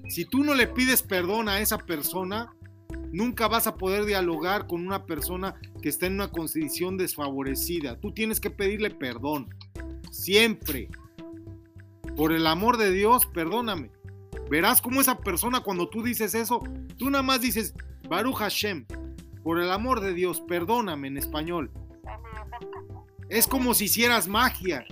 Si 0.09 0.25
tú 0.25 0.45
no 0.45 0.55
le 0.55 0.69
pides 0.69 1.03
perdón 1.03 1.49
a 1.49 1.61
esa 1.61 1.79
persona, 1.79 2.55
nunca 3.13 3.49
vas 3.49 3.67
a 3.67 3.77
poder 3.77 4.05
dialogar 4.05 4.67
con 4.67 4.87
una 4.87 5.07
persona 5.07 5.55
que 5.83 5.89
está 5.89 6.07
en 6.07 6.15
una 6.15 6.31
condición 6.31 6.97
desfavorecida. 6.97 7.99
Tú 8.01 8.13
tienes 8.13 8.41
que 8.41 8.51
pedirle 8.51 8.91
perdón. 8.91 9.49
Siempre. 10.11 10.89
Por 12.17 12.33
el 12.33 12.47
amor 12.47 12.77
de 12.77 12.91
Dios, 12.91 13.27
perdóname. 13.27 13.91
Verás 14.51 14.81
cómo 14.81 15.01
esa 15.01 15.19
persona 15.19 15.61
cuando 15.61 15.89
tú 15.89 16.03
dices 16.03 16.35
eso, 16.35 16.63
tú 16.97 17.11
nada 17.11 17.23
más 17.23 17.41
dices, 17.41 17.75
Baruch 18.09 18.37
Hashem, 18.37 18.87
por 19.43 19.61
el 19.61 19.71
amor 19.71 20.01
de 20.01 20.15
Dios, 20.15 20.41
perdóname 20.41 21.09
en 21.09 21.17
español. 21.17 21.71
Es 23.29 23.47
como 23.47 23.75
si 23.75 23.85
hicieras 23.85 24.29
magia. 24.29 24.85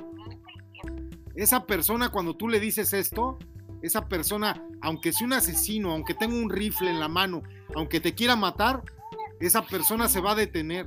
Esa 1.34 1.66
persona 1.66 2.10
cuando 2.10 2.36
tú 2.36 2.48
le 2.48 2.60
dices 2.60 2.92
esto, 2.92 3.38
esa 3.82 4.08
persona, 4.08 4.66
aunque 4.80 5.12
sea 5.12 5.26
un 5.26 5.32
asesino, 5.34 5.92
aunque 5.92 6.14
tenga 6.14 6.34
un 6.34 6.50
rifle 6.50 6.90
en 6.90 7.00
la 7.00 7.08
mano, 7.08 7.42
aunque 7.74 8.00
te 8.00 8.14
quiera 8.14 8.36
matar, 8.36 8.82
esa 9.40 9.62
persona 9.66 10.08
se 10.08 10.20
va 10.20 10.32
a 10.32 10.36
detener. 10.36 10.86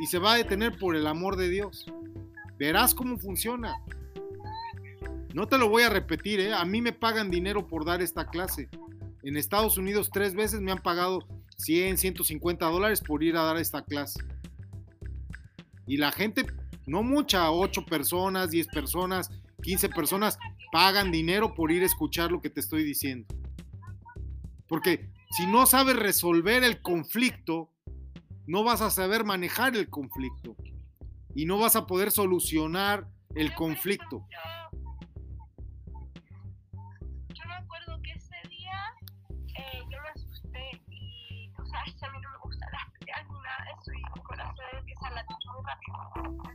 Y 0.00 0.06
se 0.06 0.18
va 0.18 0.32
a 0.32 0.36
detener 0.36 0.76
por 0.78 0.96
el 0.96 1.06
amor 1.06 1.36
de 1.36 1.48
Dios. 1.48 1.86
Verás 2.58 2.94
cómo 2.94 3.18
funciona. 3.18 3.76
No 5.34 5.46
te 5.46 5.58
lo 5.58 5.68
voy 5.68 5.82
a 5.84 5.88
repetir, 5.88 6.40
¿eh? 6.40 6.52
a 6.52 6.64
mí 6.64 6.82
me 6.82 6.92
pagan 6.92 7.30
dinero 7.30 7.66
por 7.66 7.84
dar 7.84 8.02
esta 8.02 8.28
clase. 8.28 8.68
En 9.22 9.36
Estados 9.36 9.78
Unidos 9.78 10.10
tres 10.12 10.34
veces 10.34 10.60
me 10.60 10.72
han 10.72 10.82
pagado 10.82 11.20
100, 11.56 11.98
150 11.98 12.66
dólares 12.66 13.00
por 13.00 13.22
ir 13.22 13.36
a 13.36 13.42
dar 13.42 13.56
esta 13.56 13.84
clase. 13.84 14.20
Y 15.86 15.96
la 15.96 16.12
gente, 16.12 16.46
no 16.86 17.02
mucha, 17.02 17.50
8 17.50 17.86
personas, 17.86 18.50
10 18.50 18.66
personas, 18.68 19.30
15 19.62 19.88
personas, 19.88 20.38
pagan 20.70 21.10
dinero 21.10 21.54
por 21.54 21.72
ir 21.72 21.82
a 21.82 21.86
escuchar 21.86 22.30
lo 22.30 22.40
que 22.40 22.50
te 22.50 22.60
estoy 22.60 22.84
diciendo. 22.84 23.26
Porque 24.68 25.10
si 25.32 25.46
no 25.46 25.64
sabes 25.64 25.96
resolver 25.96 26.62
el 26.62 26.82
conflicto, 26.82 27.70
no 28.46 28.64
vas 28.64 28.82
a 28.82 28.90
saber 28.90 29.24
manejar 29.24 29.74
el 29.76 29.88
conflicto 29.88 30.56
y 31.34 31.46
no 31.46 31.58
vas 31.58 31.74
a 31.74 31.86
poder 31.86 32.10
solucionar 32.10 33.08
el 33.34 33.54
conflicto. 33.54 34.26
Yo 37.32 37.44
me 37.48 37.54
acuerdo 37.54 37.98
que 38.02 38.12
ese 38.12 38.36
día 38.50 38.92
eh, 39.58 39.80
yo 39.90 39.98
me 40.02 40.08
asusté 40.10 40.82
y, 40.90 41.50
o 41.58 41.64
sea, 41.64 41.80
a 41.80 42.12
mí 42.12 42.18
no 42.20 42.30
me 42.30 42.38
gusta 42.42 42.66
corazón 44.22 44.66
empieza 44.78 45.06
a 45.06 45.10
latir 45.12 45.36
muy 45.50 45.64
rápido. 45.64 45.96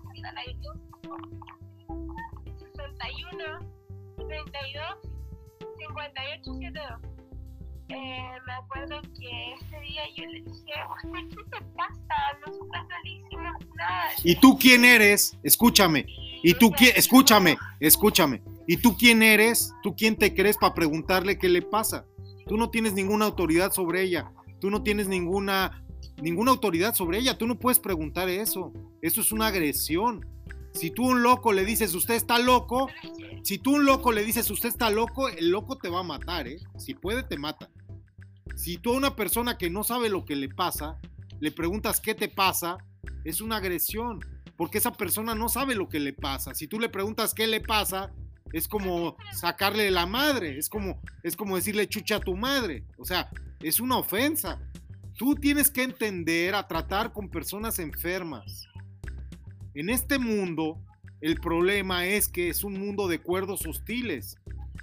Empieza 0.05 0.29
a 0.29 0.33
latir 0.33 0.57
61, 2.77 3.59
32, 4.27 4.97
58, 5.79 6.53
72. 6.53 7.16
Eh, 7.89 8.29
me 8.45 8.53
acuerdo 8.53 9.01
que 9.17 9.53
ese 9.53 9.79
día 9.79 10.01
yo 10.15 10.25
le 10.25 10.41
dije, 10.41 10.73
¿usted 11.05 11.29
qué 11.29 11.43
te 11.57 11.65
pasa? 11.75 12.15
Nosotras 12.45 12.83
no 12.83 12.95
le 13.03 13.09
hicimos 13.11 13.75
nada. 13.75 14.09
¿Y 14.23 14.35
tú 14.35 14.57
quién 14.59 14.83
eres? 14.83 15.37
Escúchame. 15.43 16.05
¿Y 16.43 16.53
tú 16.53 16.71
quién? 16.71 16.93
Escúchame, 16.95 17.57
escúchame. 17.79 18.41
¿Y 18.67 18.77
tú 18.77 18.97
quién 18.97 19.23
eres? 19.23 19.73
¿Tú 19.83 19.95
quién 19.95 20.17
te 20.17 20.33
crees 20.33 20.57
para 20.57 20.73
preguntarle 20.73 21.37
qué 21.37 21.47
le 21.47 21.61
pasa? 21.61 22.05
Tú 22.45 22.57
no 22.57 22.69
tienes 22.69 22.93
ninguna 22.93 23.25
autoridad 23.25 23.71
sobre 23.71 24.03
ella. 24.03 24.31
Tú 24.59 24.69
no 24.69 24.83
tienes 24.83 25.07
ninguna 25.07 25.83
ninguna 26.21 26.51
autoridad 26.51 26.93
sobre 26.93 27.19
ella. 27.19 27.37
Tú 27.37 27.47
no 27.47 27.57
puedes 27.57 27.79
preguntar 27.79 28.29
eso. 28.29 28.73
Eso 29.01 29.21
es 29.21 29.31
una 29.31 29.47
agresión. 29.47 30.25
Si 30.73 30.91
tú 30.91 31.07
un 31.07 31.23
loco 31.23 31.53
le 31.53 31.65
dices, 31.65 31.95
usted 31.95 32.13
está 32.13 32.37
loco, 32.37 32.87
si 33.41 33.57
tú 33.57 33.75
un 33.75 33.85
loco 33.85 34.11
le 34.11 34.23
dices, 34.23 34.49
usted 34.51 34.69
está 34.69 34.91
loco, 34.91 35.27
el 35.27 35.49
loco 35.49 35.77
te 35.77 35.89
va 35.89 36.01
a 36.01 36.03
matar, 36.03 36.47
¿eh? 36.47 36.59
Si 36.77 36.93
puede, 36.93 37.23
te 37.23 37.37
mata. 37.37 37.69
Si 38.55 38.77
tú 38.77 38.93
a 38.93 38.97
una 38.97 39.15
persona 39.15 39.57
que 39.57 39.69
no 39.69 39.83
sabe 39.83 40.09
lo 40.09 40.25
que 40.25 40.35
le 40.35 40.49
pasa, 40.49 40.97
le 41.39 41.51
preguntas 41.51 41.99
qué 41.99 42.15
te 42.15 42.27
pasa, 42.27 42.77
es 43.23 43.41
una 43.41 43.57
agresión, 43.57 44.19
porque 44.55 44.77
esa 44.77 44.93
persona 44.93 45.35
no 45.35 45.49
sabe 45.49 45.75
lo 45.75 45.89
que 45.89 45.99
le 45.99 46.13
pasa. 46.13 46.55
Si 46.55 46.67
tú 46.67 46.79
le 46.79 46.89
preguntas 46.89 47.33
qué 47.33 47.47
le 47.47 47.61
pasa, 47.61 48.11
es 48.53 48.67
como 48.67 49.17
sacarle 49.33 49.91
la 49.91 50.05
madre, 50.05 50.57
es 50.57 50.69
como, 50.69 51.01
es 51.23 51.35
como 51.35 51.55
decirle 51.55 51.87
chucha 51.87 52.17
a 52.17 52.19
tu 52.19 52.35
madre. 52.35 52.83
O 52.97 53.05
sea, 53.05 53.29
es 53.61 53.79
una 53.79 53.97
ofensa. 53.97 54.59
Tú 55.17 55.35
tienes 55.35 55.69
que 55.69 55.83
entender 55.83 56.55
a 56.55 56.67
tratar 56.67 57.11
con 57.11 57.29
personas 57.29 57.79
enfermas. 57.79 58.67
En 59.73 59.89
este 59.89 60.17
mundo, 60.17 60.79
el 61.21 61.39
problema 61.39 62.05
es 62.05 62.27
que 62.27 62.49
es 62.49 62.63
un 62.63 62.79
mundo 62.79 63.07
de 63.07 63.19
cuerdos 63.19 63.65
hostiles. 63.65 64.37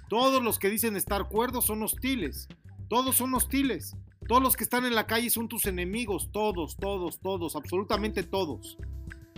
Todos 0.09 0.43
los 0.43 0.59
que 0.59 0.69
dicen 0.69 0.95
estar 0.95 1.27
cuerdos 1.27 1.65
son 1.65 1.83
hostiles. 1.83 2.47
Todos 2.87 3.15
son 3.15 3.33
hostiles. 3.33 3.95
Todos 4.27 4.41
los 4.41 4.55
que 4.55 4.63
están 4.63 4.85
en 4.85 4.95
la 4.95 5.05
calle 5.07 5.29
son 5.29 5.47
tus 5.47 5.65
enemigos. 5.65 6.29
Todos, 6.31 6.77
todos, 6.77 7.19
todos, 7.19 7.55
absolutamente 7.55 8.23
todos. 8.23 8.77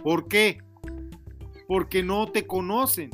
¿Por 0.03 0.27
qué? 0.27 0.59
Porque 1.67 2.03
no 2.03 2.31
te 2.31 2.47
conocen. 2.47 3.11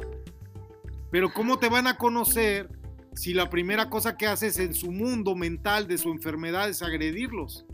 Pero 1.12 1.32
¿cómo 1.34 1.58
te 1.60 1.70
van 1.70 1.88
a 1.88 1.98
conocer 1.98 2.70
si 3.16 3.34
la 3.34 3.50
primera 3.50 3.90
cosa 3.90 4.18
que 4.18 4.28
haces 4.28 4.58
en 4.60 4.74
su 4.74 4.92
mundo 4.92 5.36
mental 5.36 5.88
de 5.88 5.98
su 5.98 6.10
enfermedad 6.10 6.70
es 6.70 6.82
agredirlos? 6.82 7.66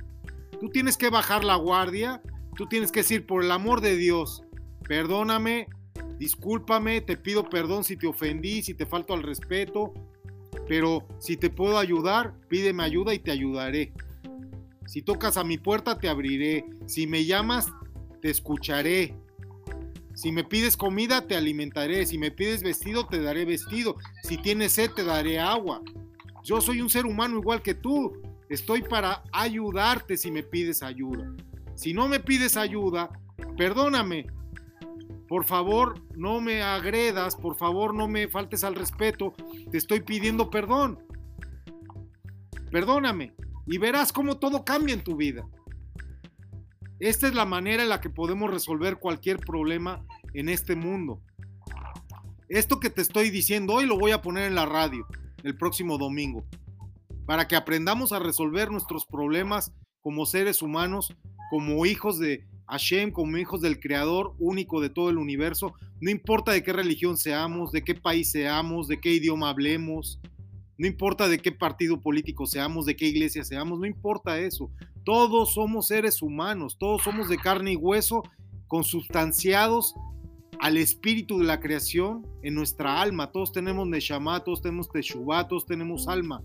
Tú 0.60 0.70
tienes 0.70 0.98
que 0.98 1.10
bajar 1.10 1.44
la 1.44 1.56
guardia. 1.56 2.22
Tú 2.56 2.68
tienes 2.68 2.92
que 2.92 3.00
decir, 3.02 3.26
por 3.26 3.44
el 3.44 3.52
amor 3.52 3.80
de 3.80 3.96
Dios, 3.96 4.44
perdóname, 4.86 5.68
discúlpame, 6.18 7.00
te 7.00 7.16
pido 7.16 7.50
perdón 7.50 7.86
si 7.86 7.96
te 7.96 8.08
ofendí, 8.08 8.62
si 8.62 8.74
te 8.74 8.86
falto 8.86 9.14
al 9.14 9.24
respeto, 9.24 9.94
pero 10.70 11.04
si 11.18 11.36
te 11.36 11.50
puedo 11.50 11.80
ayudar, 11.80 12.36
pídeme 12.48 12.84
ayuda 12.84 13.16
y 13.16 13.20
te 13.20 13.32
ayudaré. 13.32 13.92
Si 14.86 15.02
tocas 15.02 15.36
a 15.36 15.44
mi 15.44 15.58
puerta, 15.58 15.98
te 15.98 16.08
abriré. 16.08 16.64
Si 16.86 17.08
me 17.08 17.26
llamas, 17.26 17.74
te 18.22 18.30
escucharé. 18.30 19.16
Si 20.14 20.32
me 20.32 20.44
pides 20.44 20.78
comida, 20.78 21.26
te 21.26 21.36
alimentaré. 21.36 22.06
Si 22.06 22.20
me 22.20 22.30
pides 22.30 22.62
vestido, 22.62 23.08
te 23.08 23.20
daré 23.20 23.46
vestido. 23.46 23.96
Si 24.22 24.38
tienes 24.38 24.74
sed, 24.74 24.92
te 24.92 25.04
daré 25.04 25.40
agua. 25.40 25.82
Yo 26.44 26.62
soy 26.62 26.82
un 26.82 26.90
ser 26.92 27.08
humano 27.08 27.40
igual 27.40 27.64
que 27.64 27.74
tú. 27.74 28.22
Estoy 28.48 28.84
para 28.84 29.24
ayudarte 29.32 30.18
si 30.18 30.30
me 30.30 30.44
pides 30.44 30.84
ayuda. 30.84 31.34
Si 31.74 31.96
no 31.96 32.08
me 32.08 32.20
pides 32.20 32.58
ayuda, 32.58 33.10
perdóname, 33.58 34.28
por 35.30 35.46
favor, 35.46 36.02
no 36.18 36.42
me 36.42 36.64
agredas, 36.64 37.36
por 37.36 37.56
favor, 37.56 37.94
no 37.94 38.08
me 38.08 38.28
faltes 38.28 38.64
al 38.64 38.74
respeto, 38.74 39.36
te 39.70 39.78
estoy 39.78 40.02
pidiendo 40.02 40.50
perdón. 40.50 41.06
Perdóname 42.72 43.36
y 43.68 43.78
verás 43.78 44.12
cómo 44.12 44.40
todo 44.40 44.66
cambia 44.66 44.96
en 44.96 45.04
tu 45.04 45.16
vida. 45.16 45.48
Esta 47.00 47.28
es 47.28 47.36
la 47.36 47.46
manera 47.46 47.84
en 47.84 47.90
la 47.90 48.02
que 48.02 48.10
podemos 48.10 48.50
resolver 48.50 48.98
cualquier 48.98 49.38
problema 49.38 50.04
en 50.34 50.50
este 50.50 50.76
mundo. 50.76 51.22
Esto 52.50 52.80
que 52.80 52.90
te 52.90 53.02
estoy 53.02 53.30
diciendo 53.30 53.76
hoy 53.76 53.86
lo 53.86 54.00
voy 54.00 54.10
a 54.10 54.24
poner 54.24 54.46
en 54.46 54.56
la 54.56 54.66
radio 54.66 55.06
el 55.44 55.56
próximo 55.56 56.00
domingo, 56.00 56.44
para 57.28 57.48
que 57.48 57.56
aprendamos 57.56 58.14
a 58.14 58.20
resolver 58.20 58.72
nuestros 58.72 59.06
problemas 59.06 59.72
como 60.02 60.26
seres 60.26 60.64
humanos, 60.64 61.16
como 61.52 61.86
hijos 61.86 62.18
de 62.18 62.49
Hashem 62.70 63.12
como 63.12 63.38
hijos 63.38 63.62
del 63.62 63.80
Creador 63.80 64.34
único 64.40 64.82
de 64.82 64.90
todo 64.90 65.10
el 65.10 65.18
universo, 65.18 65.74
no 66.00 66.10
importa 66.10 66.52
de 66.52 66.64
qué 66.64 66.72
religión 66.72 67.18
seamos, 67.18 67.72
de 67.72 67.84
qué 67.84 67.96
país 67.96 68.32
seamos, 68.32 68.88
de 68.88 69.00
qué 69.00 69.14
idioma 69.14 69.50
hablemos, 69.50 70.20
no 70.78 70.88
importa 70.88 71.28
de 71.28 71.40
qué 71.40 71.52
partido 71.52 72.02
político 72.02 72.46
seamos, 72.46 72.86
de 72.86 72.96
qué 72.96 73.06
iglesia 73.06 73.44
seamos, 73.44 73.80
no 73.80 73.86
importa 73.86 74.40
eso. 74.40 74.72
Todos 75.04 75.54
somos 75.54 75.88
seres 75.88 76.22
humanos, 76.22 76.78
todos 76.80 77.04
somos 77.04 77.28
de 77.28 77.38
carne 77.38 77.74
y 77.74 77.76
hueso, 77.76 78.24
consubstanciados 78.68 79.94
al 80.60 80.78
espíritu 80.78 81.40
de 81.40 81.46
la 81.46 81.60
creación 81.60 82.26
en 82.44 82.56
nuestra 82.56 83.02
alma. 83.02 83.32
Todos 83.32 83.52
tenemos 83.52 83.88
Neshama, 83.88 84.42
todos 84.42 84.62
tenemos 84.62 84.90
Teshuvah, 84.90 85.48
todos 85.50 85.66
tenemos 85.66 86.08
alma. 86.08 86.42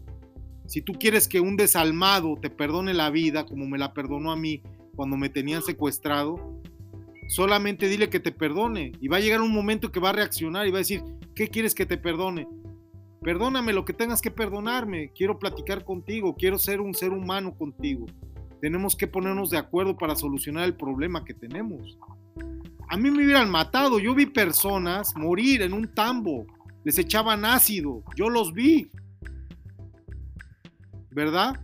Si 0.67 0.83
tú 0.83 0.95
quieres 0.95 1.29
que 1.29 1.41
un 1.41 1.57
desalmado 1.57 2.37
te 2.41 2.51
perdone 2.51 2.95
la 2.95 3.11
vida, 3.11 3.45
como 3.45 3.67
me 3.67 3.79
la 3.79 3.93
perdonó 3.93 4.33
a 4.33 4.37
mí, 4.37 4.63
cuando 4.95 5.17
me 5.17 5.29
tenían 5.29 5.63
secuestrado, 5.63 6.61
solamente 7.29 7.89
dile 7.89 8.11
que 8.11 8.21
te 8.21 8.33
perdone 8.33 8.93
y 9.01 9.09
va 9.09 9.17
a 9.19 9.21
llegar 9.21 9.41
un 9.41 9.53
momento 9.53 9.91
que 9.91 10.01
va 10.01 10.11
a 10.11 10.15
reaccionar 10.15 10.67
y 10.67 10.71
va 10.71 10.79
a 10.79 10.87
decir, 10.87 11.03
¿qué 11.35 11.49
quieres 11.49 11.75
que 11.75 11.87
te 11.87 11.99
perdone? 11.99 12.47
Perdóname 13.23 13.73
lo 13.73 13.85
que 13.85 13.95
tengas 13.95 14.21
que 14.21 14.31
perdonarme, 14.31 15.11
quiero 15.15 15.39
platicar 15.39 15.85
contigo, 15.85 16.35
quiero 16.37 16.59
ser 16.59 16.81
un 16.81 16.95
ser 16.95 17.11
humano 17.11 17.57
contigo. 17.57 18.07
Tenemos 18.61 18.97
que 18.97 19.07
ponernos 19.07 19.51
de 19.51 19.59
acuerdo 19.59 19.97
para 19.97 20.15
solucionar 20.15 20.65
el 20.65 20.75
problema 20.75 21.25
que 21.25 21.35
tenemos. 21.35 21.99
A 22.89 22.97
mí 22.97 23.11
me 23.11 23.25
hubieran 23.25 23.51
matado, 23.51 23.99
yo 23.99 24.15
vi 24.15 24.27
personas 24.27 25.17
morir 25.17 25.63
en 25.63 25.73
un 25.73 25.93
tambo, 25.95 26.47
les 26.85 26.99
echaban 26.99 27.45
ácido, 27.45 28.03
yo 28.15 28.29
los 28.29 28.53
vi. 28.53 28.91
¿Verdad? 31.11 31.61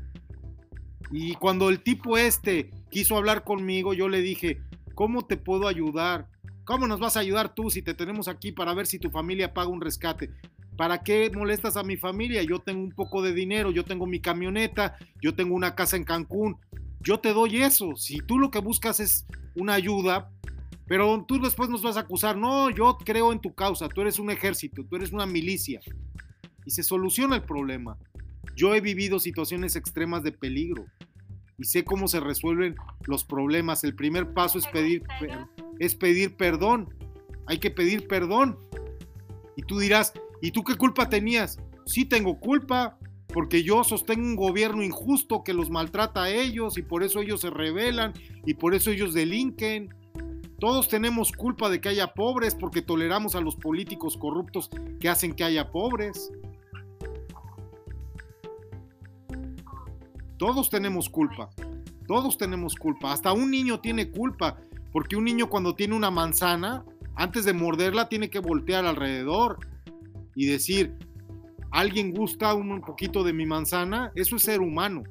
Y 1.11 1.35
cuando 1.35 1.69
el 1.69 1.83
tipo 1.83 2.17
este 2.17 2.71
quiso 2.91 3.17
hablar 3.17 3.45
conmigo, 3.45 3.95
yo 3.95 4.09
le 4.09 4.21
dije, 4.21 4.61
¿cómo 4.95 5.25
te 5.25 5.37
puedo 5.37 5.69
ayudar? 5.69 6.27
¿Cómo 6.65 6.87
nos 6.87 7.01
vas 7.01 7.17
a 7.17 7.21
ayudar 7.21 7.55
tú 7.55 7.71
si 7.71 7.83
te 7.83 7.95
tenemos 7.95 8.29
aquí 8.29 8.53
para 8.53 8.75
ver 8.75 8.87
si 8.87 8.99
tu 8.99 9.11
familia 9.11 9.55
paga 9.55 9.69
un 9.69 9.81
rescate? 9.81 10.31
¿Para 10.77 11.03
qué 11.03 11.31
molestas 11.35 11.77
a 11.77 11.83
mi 11.83 11.97
familia? 11.97 12.43
Yo 12.43 12.59
tengo 12.59 12.83
un 12.83 12.93
poco 12.93 13.23
de 13.23 13.33
dinero, 13.33 13.71
yo 13.71 13.85
tengo 13.85 14.07
mi 14.07 14.21
camioneta, 14.21 14.97
yo 15.21 15.35
tengo 15.35 15.55
una 15.55 15.75
casa 15.75 15.97
en 15.97 16.05
Cancún. 16.05 16.57
Yo 17.01 17.19
te 17.19 17.33
doy 17.33 17.63
eso. 17.63 17.97
Si 17.97 18.19
tú 18.19 18.39
lo 18.39 18.51
que 18.51 18.61
buscas 18.61 19.01
es 19.01 19.27
una 19.55 19.75
ayuda, 19.75 20.31
pero 20.87 21.25
tú 21.27 21.41
después 21.41 21.69
nos 21.69 21.83
vas 21.83 21.97
a 21.97 22.01
acusar, 22.01 22.37
no, 22.37 22.71
yo 22.71 22.99
creo 23.05 23.33
en 23.33 23.41
tu 23.41 23.55
causa, 23.55 23.89
tú 23.89 24.01
eres 24.01 24.19
un 24.19 24.31
ejército, 24.31 24.85
tú 24.85 24.97
eres 24.97 25.13
una 25.13 25.27
milicia. 25.27 25.81
Y 26.65 26.71
se 26.71 26.83
soluciona 26.83 27.37
el 27.37 27.43
problema. 27.43 27.97
Yo 28.55 28.75
he 28.75 28.81
vivido 28.81 29.19
situaciones 29.19 29.77
extremas 29.77 30.23
de 30.23 30.33
peligro 30.33 30.87
y 31.61 31.65
sé 31.65 31.85
cómo 31.85 32.09
se 32.09 32.19
resuelven 32.19 32.75
los 33.07 33.23
problemas. 33.23 33.85
El 33.85 33.95
primer 33.95 34.33
paso 34.33 34.59
es 34.59 34.67
pedir, 34.67 35.05
es 35.79 35.95
pedir 35.95 36.37
perdón. 36.37 36.93
Hay 37.47 37.59
que 37.59 37.71
pedir 37.71 38.09
perdón. 38.09 38.59
Y 39.57 39.63
tú 39.63 39.79
dirás, 39.79 40.13
¿Y 40.41 40.51
tú 40.53 40.65
qué 40.65 40.75
culpa 40.75 41.09
tenías? 41.09 41.59
Sí 41.85 42.05
tengo 42.05 42.41
culpa, 42.41 42.99
porque 43.29 43.63
yo 43.63 43.85
sostengo 43.85 44.27
un 44.27 44.37
gobierno 44.37 44.83
injusto 44.83 45.45
que 45.45 45.55
los 45.55 45.71
maltrata 45.71 46.25
a 46.25 46.31
ellos 46.31 46.79
y 46.79 46.83
por 46.83 47.03
eso 47.03 47.21
ellos 47.21 47.43
se 47.43 47.51
rebelan 47.51 48.15
y 48.47 48.55
por 48.55 48.75
eso 48.75 48.91
ellos 48.91 49.13
delinquen. 49.13 49.95
Todos 50.59 50.89
tenemos 50.89 51.33
culpa 51.33 51.69
de 51.69 51.81
que 51.81 51.91
haya 51.91 52.15
pobres 52.15 52.55
porque 52.55 52.83
toleramos 52.83 53.35
a 53.35 53.41
los 53.41 53.57
políticos 53.57 54.17
corruptos 54.17 54.71
que 54.99 55.09
hacen 55.09 55.35
que 55.35 55.45
haya 55.45 55.71
pobres. 55.71 56.31
Todos 60.41 60.71
tenemos 60.71 61.11
culpa. 61.11 61.51
Todos 62.07 62.39
tenemos 62.39 62.75
culpa. 62.75 63.13
Hasta 63.13 63.31
un 63.31 63.51
niño 63.51 63.81
tiene 63.81 64.11
culpa 64.11 64.57
porque 64.91 65.15
un 65.15 65.25
niño 65.25 65.51
cuando 65.51 65.75
tiene 65.75 65.95
una 65.95 66.11
manzana, 66.11 66.83
antes 67.15 67.45
de 67.45 67.53
morderla 67.53 68.09
tiene 68.09 68.31
que 68.31 68.39
voltear 68.39 68.87
alrededor 68.87 69.59
y 70.35 70.47
decir, 70.47 70.95
alguien 71.71 72.15
gusta 72.15 72.55
un 72.55 72.81
poquito 72.81 73.23
de 73.23 73.35
mi 73.35 73.45
manzana, 73.45 74.13
eso 74.15 74.37
es 74.37 74.43
ser 74.43 74.63
humano. 74.63 75.03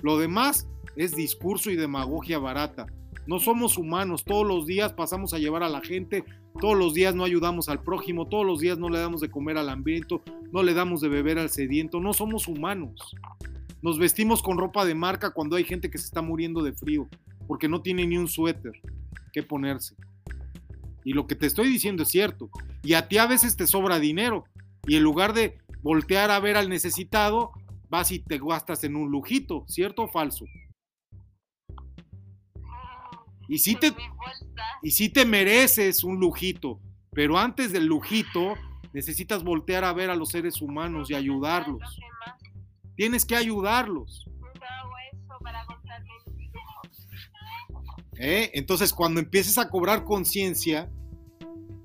Lo 0.00 0.16
demás 0.16 0.66
es 0.96 1.14
discurso 1.14 1.70
y 1.70 1.76
demagogia 1.76 2.38
barata. 2.38 2.86
No 3.26 3.38
somos 3.38 3.76
humanos, 3.76 4.24
todos 4.24 4.46
los 4.46 4.64
días 4.64 4.94
pasamos 4.94 5.34
a 5.34 5.38
llevar 5.38 5.62
a 5.62 5.68
la 5.68 5.82
gente, 5.82 6.24
todos 6.58 6.78
los 6.78 6.94
días 6.94 7.14
no 7.14 7.24
ayudamos 7.24 7.68
al 7.68 7.82
prójimo, 7.82 8.28
todos 8.28 8.46
los 8.46 8.60
días 8.60 8.78
no 8.78 8.88
le 8.88 8.98
damos 8.98 9.20
de 9.20 9.30
comer 9.30 9.58
al 9.58 9.68
hambriento, 9.68 10.22
no 10.52 10.62
le 10.62 10.72
damos 10.72 11.02
de 11.02 11.10
beber 11.10 11.38
al 11.38 11.50
sediento, 11.50 12.00
no 12.00 12.14
somos 12.14 12.48
humanos. 12.48 13.14
Nos 13.82 13.98
vestimos 13.98 14.42
con 14.42 14.58
ropa 14.58 14.84
de 14.84 14.94
marca 14.94 15.30
cuando 15.30 15.56
hay 15.56 15.64
gente 15.64 15.90
que 15.90 15.98
se 15.98 16.04
está 16.04 16.22
muriendo 16.22 16.62
de 16.62 16.72
frío, 16.72 17.08
porque 17.46 17.68
no 17.68 17.80
tiene 17.80 18.06
ni 18.06 18.16
un 18.16 18.28
suéter 18.28 18.72
que 19.32 19.42
ponerse. 19.42 19.94
Y 21.04 21.12
lo 21.12 21.26
que 21.26 21.34
te 21.34 21.46
estoy 21.46 21.68
diciendo 21.68 22.02
es 22.02 22.10
cierto. 22.10 22.50
Y 22.82 22.94
a 22.94 23.08
ti 23.08 23.18
a 23.18 23.26
veces 23.26 23.56
te 23.56 23.66
sobra 23.66 23.98
dinero, 23.98 24.44
y 24.86 24.96
en 24.96 25.02
lugar 25.02 25.32
de 25.32 25.58
voltear 25.82 26.30
a 26.30 26.40
ver 26.40 26.56
al 26.56 26.68
necesitado, 26.68 27.52
vas 27.88 28.12
y 28.12 28.18
te 28.20 28.38
gastas 28.38 28.84
en 28.84 28.96
un 28.96 29.10
lujito, 29.10 29.64
¿cierto 29.66 30.02
o 30.02 30.08
falso? 30.08 30.44
Y 33.48 33.58
si 33.58 33.74
te, 33.74 33.92
y 34.82 34.92
si 34.92 35.08
te 35.08 35.24
mereces 35.24 36.04
un 36.04 36.20
lujito, 36.20 36.78
pero 37.12 37.36
antes 37.36 37.72
del 37.72 37.86
lujito 37.86 38.54
necesitas 38.92 39.42
voltear 39.42 39.84
a 39.84 39.92
ver 39.92 40.10
a 40.10 40.14
los 40.14 40.28
seres 40.28 40.62
humanos 40.62 41.10
y 41.10 41.14
ayudarlos. 41.14 41.82
Tienes 43.00 43.24
que 43.24 43.34
ayudarlos. 43.34 44.26
¿Eh? 48.18 48.50
Entonces, 48.52 48.92
cuando 48.92 49.20
empieces 49.20 49.56
a 49.56 49.70
cobrar 49.70 50.04
conciencia, 50.04 50.90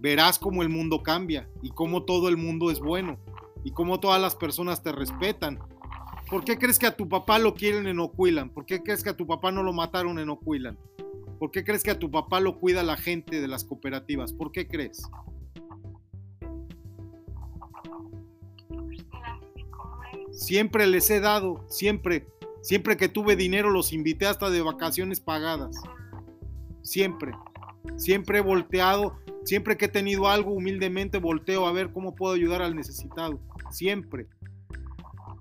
verás 0.01 0.37
cómo 0.37 0.61
el 0.61 0.67
mundo 0.67 1.03
cambia 1.03 1.47
y 1.61 1.69
cómo 1.69 2.03
todo 2.03 2.27
el 2.27 2.35
mundo 2.35 2.69
es 2.69 2.81
bueno 2.81 3.17
y 3.63 3.71
cómo 3.71 4.01
todas 4.01 4.21
las 4.21 4.35
personas 4.35 4.83
te 4.83 4.91
respetan. 4.91 5.57
¿Por 6.29 6.43
qué 6.43 6.57
crees 6.57 6.77
que 6.77 6.87
a 6.87 6.97
tu 6.97 7.07
papá 7.07 7.39
lo 7.39 7.53
quieren 7.53 7.87
en 7.87 8.01
Oquilan? 8.01 8.49
¿Por 8.49 8.65
qué 8.65 8.83
crees 8.83 9.01
que 9.01 9.11
a 9.11 9.15
tu 9.15 9.25
papá 9.25 9.53
no 9.53 9.63
lo 9.63 9.71
mataron 9.71 10.19
en 10.19 10.29
Oquilan? 10.29 10.77
¿Por 11.39 11.49
qué 11.49 11.63
crees 11.63 11.83
que 11.83 11.91
a 11.91 11.97
tu 11.99 12.11
papá 12.11 12.41
lo 12.41 12.59
cuida 12.59 12.83
la 12.83 12.97
gente 12.97 13.39
de 13.39 13.47
las 13.47 13.63
cooperativas? 13.63 14.33
¿Por 14.33 14.51
qué 14.51 14.67
crees? 14.67 15.09
Siempre 20.35 20.85
les 20.85 21.09
he 21.09 21.19
dado, 21.19 21.65
siempre, 21.69 22.27
siempre 22.61 22.97
que 22.97 23.09
tuve 23.09 23.35
dinero 23.35 23.71
los 23.71 23.93
invité 23.93 24.27
hasta 24.27 24.49
de 24.49 24.61
vacaciones 24.61 25.19
pagadas. 25.19 25.75
Siempre, 26.83 27.31
siempre 27.97 28.39
he 28.39 28.41
volteado 28.41 29.17
Siempre 29.45 29.77
que 29.77 29.85
he 29.85 29.89
tenido 29.89 30.27
algo, 30.27 30.51
humildemente 30.51 31.19
volteo 31.19 31.67
a 31.67 31.71
ver 31.71 31.91
cómo 31.91 32.15
puedo 32.15 32.33
ayudar 32.33 32.63
al 32.63 32.75
necesitado. 32.75 33.39
Siempre. 33.69 34.27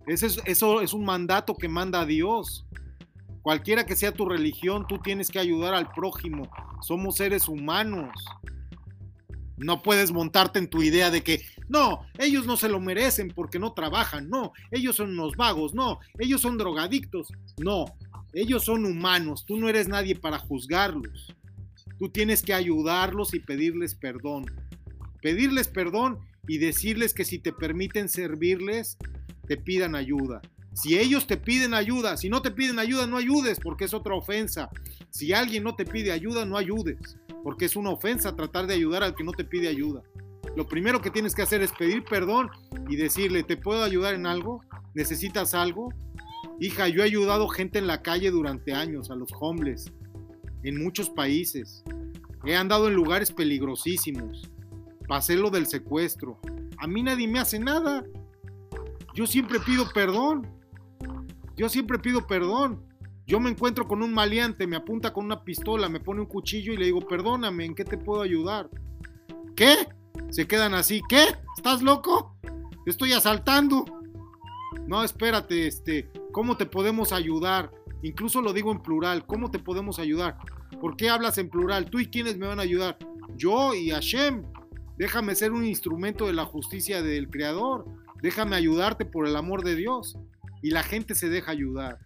Eso 0.07 0.27
es, 0.27 0.43
eso 0.45 0.83
es 0.83 0.93
un 0.93 1.07
mandato 1.07 1.55
que 1.55 1.69
manda 1.69 2.05
Dios. 2.05 2.67
Cualquiera 3.41 3.87
que 3.87 3.97
sea 3.97 4.13
tu 4.13 4.29
religión, 4.29 4.87
tú 4.87 4.99
tienes 4.99 5.31
que 5.31 5.39
ayudar 5.39 5.73
al 5.73 5.91
prójimo. 5.91 6.51
Somos 6.83 7.17
seres 7.17 7.49
humanos. 7.49 8.11
No 9.57 9.83
puedes 9.83 10.11
montarte 10.13 10.59
en 10.59 10.69
tu 10.69 10.83
idea 10.83 11.11
de 11.11 11.23
que, 11.23 11.43
no, 11.69 12.05
ellos 12.19 12.47
no 12.47 12.57
se 12.57 12.69
lo 12.69 12.81
merecen 12.81 13.29
porque 13.29 13.59
no 13.59 13.73
trabajan, 13.73 14.29
no, 14.29 14.53
ellos 14.71 14.97
son 14.97 15.11
unos 15.11 15.37
vagos, 15.37 15.75
no, 15.75 16.01
ellos 16.19 16.41
son 16.41 16.59
drogadictos, 16.59 17.29
no, 17.59 17.87
ellos 18.33 18.65
son 18.65 18.85
humanos, 18.85 19.45
tú 19.47 19.57
no 19.57 19.69
eres 19.69 19.89
nadie 19.89 20.17
para 20.17 20.39
juzgarlos. 20.39 21.33
Tú 21.99 22.09
tienes 22.09 22.43
que 22.43 22.53
ayudarlos 22.53 23.35
y 23.35 23.39
pedirles 23.39 23.95
perdón. 23.95 24.47
Pedirles 25.23 25.69
perdón 25.69 26.19
y 26.49 26.59
decirles 26.59 27.15
que 27.15 27.25
si 27.25 27.39
te 27.39 27.53
permiten 27.53 28.09
servirles, 28.09 28.99
te 29.47 29.57
pidan 29.57 29.95
ayuda. 29.95 30.43
Si 30.73 30.99
ellos 30.99 31.29
te 31.29 31.37
piden 31.37 31.73
ayuda, 31.73 32.17
si 32.17 32.29
no 32.29 32.43
te 32.43 32.51
piden 32.51 32.81
ayuda, 32.81 33.07
no 33.07 33.17
ayudes 33.17 33.61
porque 33.61 33.85
es 33.85 33.95
otra 33.95 34.17
ofensa. 34.17 34.69
Si 35.11 35.33
alguien 35.33 35.63
no 35.63 35.77
te 35.77 35.85
pide 35.85 36.11
ayuda, 36.11 36.45
no 36.45 36.57
ayudes 36.57 37.17
porque 37.45 37.67
es 37.67 37.77
una 37.77 37.91
ofensa 37.91 38.35
tratar 38.35 38.67
de 38.67 38.75
ayudar 38.75 39.05
al 39.05 39.15
que 39.15 39.23
no 39.23 39.33
te 39.33 39.45
pide 39.45 39.69
ayuda. 39.69 40.03
Lo 40.57 40.67
primero 40.67 41.03
que 41.03 41.11
tienes 41.11 41.35
que 41.35 41.43
hacer 41.43 41.63
es 41.63 41.73
pedir 41.73 42.03
perdón 42.03 42.49
y 42.89 42.97
decirle, 42.97 43.43
¿te 43.43 43.59
puedo 43.59 43.85
ayudar 43.85 44.15
en 44.15 44.25
algo? 44.27 44.63
¿Necesitas 44.95 45.53
algo? 45.53 45.93
Hija, 46.59 46.89
yo 46.89 47.03
he 47.03 47.05
ayudado 47.05 47.49
gente 47.49 47.79
en 47.79 47.87
la 47.87 48.01
calle 48.01 48.31
durante 48.31 48.73
años, 48.73 49.11
a 49.11 49.15
los 49.15 49.31
homeless, 49.39 49.93
en 50.63 50.83
muchos 50.83 51.11
países. 51.11 51.85
He 52.47 52.57
andado 52.57 52.89
en 52.89 52.95
lugares 52.95 53.31
peligrosísimos. 53.31 54.51
Pasé 55.07 55.37
lo 55.37 55.51
del 55.51 55.67
secuestro. 55.67 56.39
A 56.79 56.87
mí 56.87 57.03
nadie 57.03 57.29
me 57.29 57.41
hace 57.41 57.59
nada. 57.59 58.05
Yo 59.15 59.27
siempre 59.27 59.61
pido 59.61 59.87
perdón. 59.93 60.47
Yo 61.57 61.69
siempre 61.69 61.99
pido 61.99 62.27
perdón. 62.27 62.83
Yo 63.27 63.41
me 63.41 63.51
encuentro 63.51 63.89
con 63.89 64.03
un 64.03 64.13
maleante, 64.13 64.67
me 64.67 64.77
apunta 64.77 65.13
con 65.13 65.25
una 65.25 65.45
pistola, 65.45 65.89
me 65.89 66.01
pone 66.01 66.21
un 66.21 66.27
cuchillo 66.27 66.73
y 66.73 66.77
le 66.77 66.87
digo, 66.87 67.01
perdóname, 67.01 67.65
¿en 67.65 67.75
qué 67.75 67.85
te 67.85 67.97
puedo 67.97 68.21
ayudar? 68.21 68.69
¿Qué? 69.57 69.89
Se 70.31 70.47
quedan 70.47 70.75
así, 70.75 71.01
¿qué? 71.09 71.25
¿Estás 71.57 71.83
loco? 71.83 72.37
Te 72.85 72.91
estoy 72.91 73.13
asaltando. 73.13 73.85
No, 74.87 75.03
espérate, 75.03 75.67
este, 75.67 76.11
¿cómo 76.33 76.57
te 76.59 76.67
podemos 76.67 77.13
ayudar? 77.13 77.71
Incluso 78.03 78.43
lo 78.43 78.53
digo 78.53 78.71
en 78.73 78.83
plural, 78.83 79.25
¿cómo 79.25 79.51
te 79.51 79.59
podemos 79.59 79.99
ayudar? 79.99 80.37
¿Por 80.79 80.97
qué 80.97 81.09
hablas 81.09 81.39
en 81.39 81.49
plural? 81.49 81.89
¿Tú 81.89 82.01
y 82.01 82.07
quiénes 82.07 82.37
me 82.37 82.47
van 82.47 82.59
a 82.59 82.63
ayudar? 82.63 82.99
Yo 83.37 83.75
y 83.75 83.91
Hashem. 83.91 84.45
Déjame 84.99 85.35
ser 85.35 85.53
un 85.53 85.65
instrumento 85.65 86.27
de 86.27 86.35
la 86.35 86.45
justicia 86.45 87.03
del 87.03 87.31
Creador. 87.31 87.87
Déjame 88.21 88.57
ayudarte 88.57 89.07
por 89.07 89.27
el 89.27 89.37
amor 89.37 89.65
de 89.65 89.77
Dios. 89.77 90.19
Y 90.61 90.71
la 90.71 90.83
gente 90.83 91.15
se 91.15 91.31
deja 91.31 91.53
ayudar. 91.53 91.99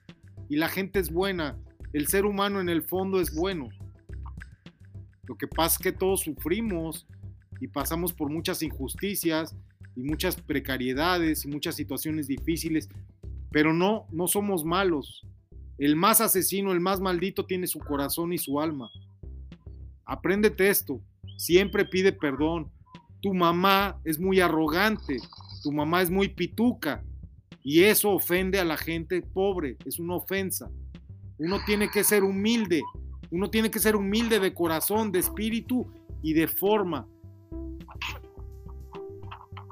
Y 0.49 0.57
la 0.57 0.69
gente 0.69 0.99
es 0.99 1.11
buena. 1.11 1.59
El 1.93 2.07
ser 2.07 2.25
humano 2.25 2.61
en 2.61 2.69
el 2.69 2.83
fondo 2.83 3.21
es 3.21 3.35
bueno. 3.35 3.69
Lo 5.25 5.37
que 5.37 5.47
pasa 5.47 5.77
es 5.77 5.83
que 5.83 5.93
todos 5.93 6.21
sufrimos 6.21 7.07
y 7.61 7.69
pasamos 7.69 8.13
por 8.13 8.31
muchas 8.31 8.63
injusticias 8.63 9.55
y 9.95 10.03
muchas 10.03 10.37
precariedades 10.37 11.45
y 11.45 11.49
muchas 11.49 11.75
situaciones 11.75 12.29
difíciles, 12.29 12.89
pero 13.51 13.75
no, 13.75 14.07
no 14.11 14.29
somos 14.29 14.65
malos. 14.65 15.27
El 15.77 15.97
más 15.97 16.21
asesino, 16.21 16.73
el 16.73 16.81
más 16.81 17.01
maldito 17.01 17.47
tiene 17.47 17.67
su 17.67 17.79
corazón 17.79 18.33
y 18.33 18.39
su 18.39 18.61
alma. 18.61 18.91
Apréndete 20.05 20.69
esto. 20.69 21.01
Siempre 21.37 21.85
pide 21.85 22.13
perdón. 22.13 22.71
Tu 23.21 23.35
mamá 23.35 24.01
es 24.05 24.19
muy 24.19 24.41
arrogante. 24.41 25.19
Tu 25.63 25.73
mamá 25.73 26.03
es 26.03 26.11
muy 26.11 26.29
pituca. 26.29 27.05
Y 27.69 27.85
eso 27.85 28.13
ofende 28.13 28.59
a 28.59 28.65
la 28.65 28.79
gente 28.79 29.21
pobre. 29.21 29.77
Es 29.85 29.99
una 29.99 30.15
ofensa. 30.17 30.71
Uno 31.37 31.59
tiene 31.67 31.91
que 31.91 32.03
ser 32.03 32.25
humilde. 32.25 32.81
Uno 33.31 33.51
tiene 33.51 33.71
que 33.71 33.79
ser 33.79 33.95
humilde 33.95 34.41
de 34.41 34.55
corazón, 34.55 35.13
de 35.13 35.19
espíritu 35.19 35.87
y 36.23 36.33
de 36.33 36.49
forma. 36.49 37.07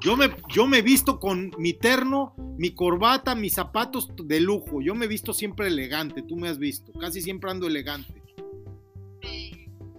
Yo 0.03 0.15
me, 0.15 0.29
yo 0.53 0.67
me 0.67 0.83
visto 0.83 1.19
con 1.19 1.49
mi 1.57 1.73
terno, 1.73 2.35
mi 2.59 2.69
corbata, 2.69 3.33
mis 3.33 3.55
zapatos 3.55 4.11
de 4.15 4.41
lujo. 4.41 4.79
Yo 4.79 4.93
me 4.93 5.05
he 5.05 5.07
visto 5.07 5.33
siempre 5.33 5.65
elegante, 5.65 6.21
tú 6.21 6.35
me 6.35 6.49
has 6.49 6.59
visto. 6.59 6.93
Casi 6.99 7.19
siempre 7.19 7.49
ando 7.49 7.65
elegante. 7.65 8.21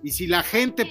Y 0.04 0.12
si 0.12 0.28
la 0.28 0.44
gente, 0.44 0.88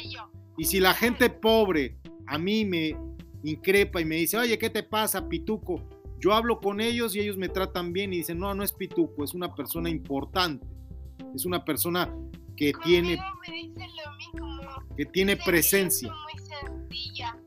y 0.57 0.65
si 0.65 0.81
la 0.81 0.93
gente 0.93 1.29
pobre 1.29 1.95
a 2.25 2.37
mí 2.37 2.65
me 2.65 2.97
increpa 3.43 4.01
y 4.01 4.05
me 4.05 4.17
dice, 4.17 4.37
oye, 4.37 4.57
¿qué 4.57 4.69
te 4.69 4.83
pasa, 4.83 5.29
Pituco? 5.29 5.96
Yo 6.19 6.33
hablo 6.33 6.59
con 6.59 6.81
ellos 6.81 7.15
y 7.15 7.19
ellos 7.19 7.37
me 7.37 7.47
tratan 7.49 7.93
bien 7.93 8.11
y 8.13 8.17
dicen, 8.17 8.39
no, 8.39 8.53
no 8.55 8.63
es 8.63 8.71
Pituco, 8.73 9.23
es 9.23 9.33
una 9.33 9.53
persona 9.53 9.89
importante, 9.89 10.65
es 11.35 11.45
una 11.45 11.63
persona 11.63 12.11
que 12.55 12.73
tiene, 12.83 13.17
Conmigo 13.17 13.39
me 13.47 13.53
dicen 13.53 13.89
lo 14.03 14.11
mismo. 14.17 14.95
que 14.97 15.05
tiene 15.05 15.33
Dicen 15.35 15.37
que 15.37 15.45
yo 15.45 15.51
presencia. 15.51 16.09
soy 16.09 16.17
muy 16.23 16.47
sencilla. 16.89 17.37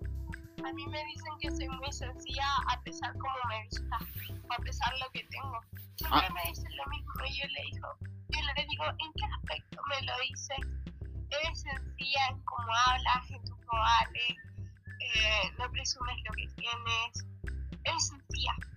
A 0.64 0.72
mí 0.72 0.86
me 0.86 1.04
dicen 1.06 1.32
que 1.40 1.50
soy 1.50 1.68
muy 1.68 1.92
sencilla 1.92 2.46
a 2.68 2.80
pesar 2.82 3.12
como 3.14 3.34
me 3.48 3.62
vista, 3.64 3.96
a 4.50 4.62
pesar 4.62 4.92
lo 5.00 5.10
que 5.12 5.24
tengo. 5.30 5.58
Siempre 5.96 6.20
Ah. 6.28 6.32
me 6.34 6.48
dicen 6.50 6.76
lo 6.76 6.86
mismo 6.90 7.12
y 7.28 7.40
yo 7.40 7.48
le 7.48 7.62
digo, 7.72 7.88
yo 8.28 8.40
le 8.54 8.66
digo, 8.68 8.84
¿en 8.84 9.12
qué 9.16 9.24
aspecto 9.36 9.82
me 9.88 10.06
lo 10.06 10.12
dices? 10.28 10.58
Eres 11.42 11.60
sencilla 11.60 12.20
en 12.30 12.40
cómo 12.44 12.68
hablas, 12.86 13.30
en 13.30 13.42
tus 13.42 13.58
modales, 13.66 14.36
eh, 15.00 15.50
no 15.58 15.70
presumes 15.72 16.16
lo 16.28 16.32
que 16.34 16.46
tienes. 16.54 17.26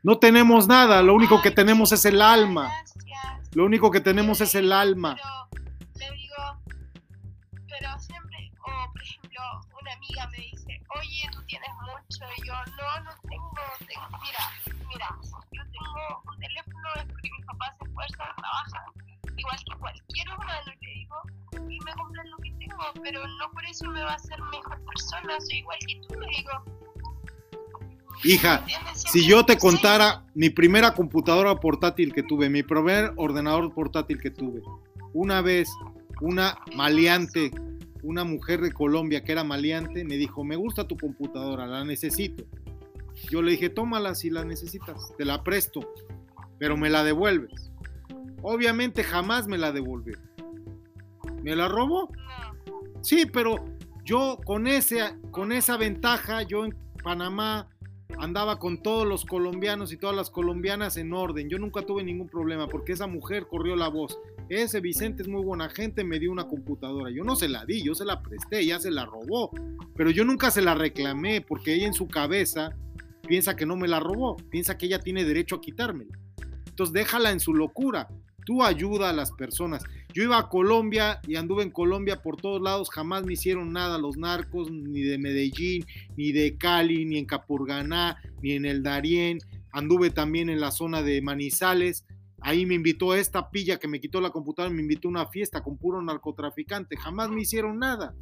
No 0.04 0.18
tenemos 0.20 0.68
nada, 0.68 1.02
lo 1.02 1.14
único 1.14 1.42
que 1.42 1.52
tenemos 1.52 1.92
es 1.94 2.04
el 2.06 2.22
alma, 2.22 2.72
lo 3.54 3.66
único 3.66 3.90
que 3.92 4.02
tenemos 4.02 4.42
es 4.42 4.54
el 4.56 4.72
alma. 4.74 5.16
Pero 5.16 6.10
le 6.12 6.18
digo, 6.18 6.36
pero 7.70 8.00
siempre, 8.00 8.52
o 8.60 8.92
por 8.92 9.02
ejemplo, 9.02 9.42
una 9.82 9.94
amiga 9.94 10.28
me 10.28 10.38
dice, 10.38 10.82
oye, 11.00 11.30
tú 11.32 11.42
tienes 11.46 11.70
mucho, 11.82 12.26
y 12.38 12.48
yo, 12.48 12.54
no, 12.54 13.04
no 13.06 13.12
tengo, 13.30 13.54
tengo- 13.88 14.20
mira, 14.24 14.44
mira, 14.90 15.10
yo 15.54 15.62
tengo 15.72 16.22
un 16.28 16.40
teléfono, 16.40 16.88
es 16.98 17.06
porque 17.06 17.30
mis 17.38 17.46
papás 17.46 17.74
se 17.80 17.86
esfuerzan, 17.88 18.36
trabajan, 18.36 18.84
igual 19.38 19.58
que 19.66 19.78
cualquier 19.80 20.30
humano, 20.36 20.72
le 20.82 20.88
digo, 20.94 21.16
y 21.70 21.80
me 21.80 21.94
compran 21.94 22.30
lo 22.30 22.38
que 22.38 22.52
tengo, 22.60 22.84
pero 23.02 23.26
no 23.26 23.52
por 23.52 23.64
eso 23.66 23.88
me 23.90 24.02
va 24.04 24.12
a 24.12 24.16
hacer 24.16 24.42
mejor 24.52 24.84
persona, 24.86 25.40
soy 25.40 25.60
igual 25.60 25.80
que 25.88 26.02
tú, 26.08 26.20
le 26.20 26.28
digo. 26.28 26.52
Hija. 28.24 28.66
Si 28.96 29.28
yo 29.28 29.46
te 29.46 29.58
contara 29.58 30.26
mi 30.34 30.50
primera 30.50 30.94
computadora 30.94 31.56
portátil 31.60 32.14
que 32.14 32.24
tuve, 32.24 32.50
mi 32.50 32.64
primer 32.64 33.12
ordenador 33.18 33.74
portátil 33.74 34.20
que 34.20 34.32
tuve, 34.32 34.62
una 35.14 35.42
vez 35.42 35.70
una 36.22 36.58
maleante, 36.76 37.52
una 38.02 38.24
mujer 38.24 38.62
de 38.62 38.72
Colombia 38.72 39.24
que 39.24 39.34
era 39.34 39.44
maleante, 39.44 40.06
me 40.06 40.16
dijo, 40.16 40.44
me 40.44 40.56
gusta 40.56 40.88
tu 40.88 40.98
computadora, 40.98 41.68
la 41.68 41.84
necesito. 41.84 42.46
Yo 43.30 43.42
le 43.42 43.52
dije, 43.52 43.70
tómala 43.70 44.16
si 44.16 44.30
la 44.30 44.44
necesitas, 44.44 45.14
te 45.18 45.26
la 45.26 45.44
presto, 45.44 45.82
pero 46.58 46.78
me 46.78 46.90
la 46.90 47.04
devuelves. 47.04 47.72
Obviamente 48.42 49.04
jamás 49.04 49.48
me 49.48 49.58
la 49.58 49.72
devolvió. 49.72 50.18
¿Me 51.42 51.56
la 51.56 51.68
robó? 51.68 52.10
Sí, 53.02 53.26
pero 53.26 53.64
yo 54.06 54.40
con, 54.46 54.68
ese, 54.68 55.18
con 55.32 55.52
esa 55.52 55.78
ventaja, 55.78 56.44
yo 56.44 56.66
en 56.66 56.76
Panamá 57.04 57.70
andaba 58.20 58.60
con 58.60 58.82
todos 58.82 59.08
los 59.08 59.26
colombianos 59.26 59.92
y 59.92 59.98
todas 59.98 60.16
las 60.16 60.30
colombianas 60.30 60.98
en 60.98 61.14
orden. 61.14 61.50
Yo 61.50 61.58
nunca 61.58 61.82
tuve 61.82 62.04
ningún 62.04 62.28
problema 62.28 62.68
porque 62.68 62.94
esa 62.94 63.08
mujer 63.08 63.48
corrió 63.48 63.76
la 63.76 63.88
voz. 63.88 64.20
Ese 64.50 64.80
Vicente 64.80 65.24
es 65.24 65.28
muy 65.28 65.44
buena 65.44 65.70
gente, 65.70 66.04
me 66.04 66.20
dio 66.20 66.32
una 66.32 66.48
computadora. 66.48 67.10
Yo 67.12 67.24
no 67.24 67.36
se 67.36 67.50
la 67.50 67.66
di, 67.66 67.84
yo 67.84 67.96
se 67.96 68.06
la 68.06 68.22
presté, 68.22 68.60
ella 68.60 68.80
se 68.80 68.92
la 68.92 69.06
robó. 69.06 69.52
Pero 69.96 70.10
yo 70.10 70.26
nunca 70.26 70.52
se 70.52 70.62
la 70.62 70.76
reclamé 70.76 71.42
porque 71.42 71.74
ella 71.74 71.88
en 71.88 71.94
su 71.94 72.08
cabeza 72.08 72.76
piensa 73.28 73.56
que 73.56 73.66
no 73.66 73.76
me 73.76 73.88
la 73.88 74.00
robó, 74.00 74.36
piensa 74.50 74.78
que 74.78 74.86
ella 74.86 75.00
tiene 75.00 75.24
derecho 75.24 75.56
a 75.56 75.62
quitármela. 75.62 76.18
Entonces 76.68 76.94
déjala 76.94 77.32
en 77.32 77.40
su 77.40 77.54
locura. 77.54 78.08
Tú 78.46 78.64
ayuda 78.64 79.10
a 79.10 79.14
las 79.14 79.32
personas. 79.32 79.84
Yo 80.14 80.22
iba 80.22 80.38
a 80.38 80.48
Colombia 80.48 81.20
y 81.28 81.38
anduve 81.38 81.64
en 81.64 81.72
Colombia 81.72 82.22
por 82.22 82.38
todos 82.38 82.62
lados, 82.62 82.92
jamás 82.92 83.26
me 83.26 83.34
hicieron 83.34 83.74
nada 83.74 83.98
los 83.98 84.16
narcos, 84.16 84.70
ni 84.70 85.02
de 85.02 85.18
Medellín, 85.18 85.86
ni 86.16 86.32
de 86.32 86.56
Cali, 86.56 87.04
ni 87.06 87.18
en 87.18 87.26
Capurganá, 87.26 88.18
ni 88.42 88.52
en 88.52 88.66
el 88.66 88.84
Darién. 88.84 89.40
Anduve 89.72 90.12
también 90.12 90.50
en 90.50 90.60
la 90.60 90.70
zona 90.70 91.02
de 91.02 91.20
Manizales. 91.24 92.06
Ahí 92.42 92.68
me 92.68 92.76
invitó 92.76 93.16
esta 93.16 93.50
pilla 93.50 93.80
que 93.80 93.88
me 93.88 94.00
quitó 94.00 94.22
la 94.22 94.30
computadora, 94.30 94.74
me 94.74 94.82
invitó 94.82 95.08
a 95.08 95.12
una 95.12 95.28
fiesta 95.28 95.64
con 95.64 95.78
puro 95.78 96.00
narcotraficante. 96.00 96.96
Jamás 96.96 97.32
me 97.32 97.42
hicieron 97.42 97.80
nada. 97.80 98.14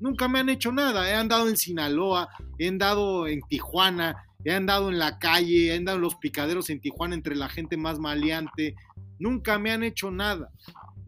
Nunca 0.00 0.28
me 0.28 0.40
han 0.40 0.50
hecho 0.50 0.70
nada. 0.70 1.08
He 1.08 1.14
andado 1.14 1.48
en 1.48 1.56
Sinaloa, 1.56 2.28
he 2.58 2.68
andado 2.68 3.26
en 3.26 3.40
Tijuana, 3.48 4.16
he 4.44 4.52
andado 4.52 4.90
en 4.90 4.98
la 4.98 5.18
calle, 5.18 5.68
he 5.68 5.76
andado 5.76 5.96
en 5.96 6.02
los 6.02 6.16
picaderos 6.16 6.68
en 6.68 6.80
Tijuana 6.80 7.14
entre 7.14 7.36
la 7.36 7.48
gente 7.48 7.78
más 7.78 7.98
maleante. 7.98 8.74
Nunca 9.18 9.58
me 9.58 9.70
han 9.70 9.82
hecho 9.82 10.10
nada. 10.10 10.50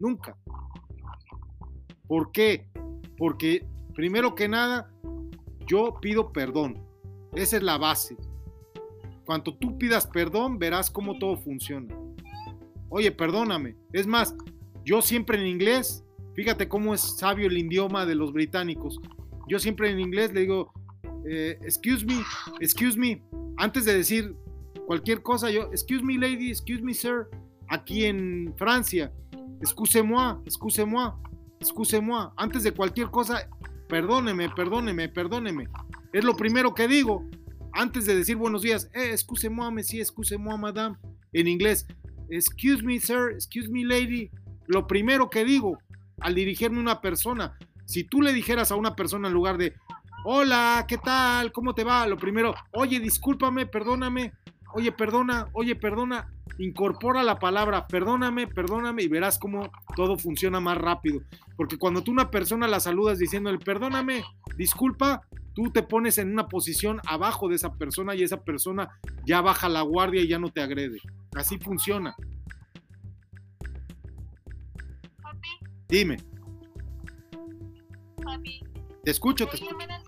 Nunca. 0.03 0.35
¿Por 2.09 2.33
qué? 2.33 2.67
Porque 3.17 3.65
primero 3.95 4.35
que 4.35 4.49
nada, 4.49 4.91
yo 5.65 5.97
pido 6.01 6.33
perdón. 6.33 6.85
Esa 7.31 7.55
es 7.55 7.63
la 7.63 7.77
base. 7.77 8.17
Cuando 9.23 9.55
tú 9.57 9.77
pidas 9.77 10.05
perdón, 10.05 10.59
verás 10.59 10.91
cómo 10.91 11.17
todo 11.19 11.37
funciona. 11.37 11.95
Oye, 12.89 13.13
perdóname. 13.13 13.77
Es 13.93 14.05
más, 14.05 14.35
yo 14.83 15.01
siempre 15.01 15.39
en 15.39 15.47
inglés, 15.47 16.03
fíjate 16.35 16.67
cómo 16.67 16.93
es 16.93 16.99
sabio 16.99 17.47
el 17.47 17.57
idioma 17.57 18.05
de 18.05 18.15
los 18.15 18.33
británicos. 18.33 18.99
Yo 19.47 19.57
siempre 19.57 19.89
en 19.89 20.01
inglés 20.01 20.33
le 20.33 20.41
digo, 20.41 20.73
eh, 21.25 21.57
excuse 21.61 22.05
me, 22.05 22.19
excuse 22.59 22.99
me. 22.99 23.23
Antes 23.55 23.85
de 23.85 23.95
decir 23.95 24.35
cualquier 24.85 25.23
cosa, 25.23 25.49
yo, 25.49 25.69
excuse 25.71 26.03
me 26.03 26.17
lady, 26.17 26.49
excuse 26.49 26.83
me 26.83 26.93
sir. 26.93 27.27
Aquí 27.69 28.03
en 28.03 28.53
Francia, 28.57 29.13
excusez-moi, 29.61 30.41
excusez-moi, 30.45 31.13
excusez-moi. 31.59 32.33
Antes 32.37 32.63
de 32.63 32.71
cualquier 32.71 33.09
cosa, 33.09 33.47
perdóneme, 33.87 34.49
perdóneme, 34.49 35.09
perdóneme. 35.09 35.67
Es 36.11 36.23
lo 36.23 36.35
primero 36.35 36.73
que 36.73 36.87
digo. 36.87 37.23
Antes 37.73 38.05
de 38.05 38.15
decir 38.15 38.35
buenos 38.35 38.61
días, 38.61 38.89
eh, 38.93 39.09
excusez-moi, 39.11 39.71
monsieur, 39.71 40.01
excusez-moi, 40.01 40.57
madame. 40.57 40.95
En 41.31 41.47
inglés, 41.47 41.87
excuse 42.29 42.83
me, 42.83 42.99
sir, 42.99 43.31
excuse 43.33 43.69
me, 43.69 43.83
lady. 43.83 44.29
Lo 44.67 44.85
primero 44.85 45.29
que 45.29 45.43
digo 45.43 45.77
al 46.19 46.35
dirigirme 46.35 46.77
a 46.77 46.81
una 46.81 47.01
persona, 47.01 47.57
si 47.85 48.03
tú 48.03 48.21
le 48.21 48.31
dijeras 48.31 48.71
a 48.71 48.75
una 48.75 48.95
persona 48.95 49.27
en 49.27 49.33
lugar 49.33 49.57
de, 49.57 49.73
hola, 50.23 50.85
¿qué 50.87 50.97
tal? 50.97 51.51
¿Cómo 51.51 51.73
te 51.73 51.83
va? 51.83 52.07
Lo 52.07 52.17
primero, 52.17 52.53
oye, 52.71 52.99
discúlpame, 52.99 53.65
perdóname, 53.65 54.33
oye, 54.73 54.91
perdona, 54.91 55.47
oye, 55.53 55.75
perdona, 55.75 56.31
incorpora 56.57 57.23
la 57.23 57.39
palabra, 57.39 57.87
perdóname, 57.87 58.47
perdóname 58.47 59.03
y 59.03 59.07
verás 59.07 59.39
cómo 59.39 59.71
todo 59.95 60.17
funciona 60.17 60.59
más 60.59 60.77
rápido. 60.77 61.21
Porque 61.55 61.77
cuando 61.77 62.03
tú 62.03 62.11
una 62.11 62.31
persona 62.31 62.67
la 62.67 62.79
saludas 62.79 63.19
diciéndole, 63.19 63.59
perdóname, 63.59 64.23
disculpa, 64.57 65.21
tú 65.53 65.71
te 65.71 65.83
pones 65.83 66.17
en 66.17 66.31
una 66.31 66.47
posición 66.47 66.99
abajo 67.07 67.47
de 67.47 67.55
esa 67.55 67.73
persona 67.73 68.15
y 68.15 68.23
esa 68.23 68.43
persona 68.43 68.89
ya 69.25 69.41
baja 69.41 69.69
la 69.69 69.81
guardia 69.81 70.21
y 70.21 70.27
ya 70.27 70.39
no 70.39 70.49
te 70.49 70.61
agrede. 70.61 70.99
Así 71.35 71.57
funciona. 71.57 72.15
papi, 75.21 75.49
Dime, 75.87 76.17
papi, 78.23 78.61
te 79.03 79.11
escucho, 79.11 79.47
te 79.47 79.57
¿puedo 79.57 79.79
escucho. 79.79 80.03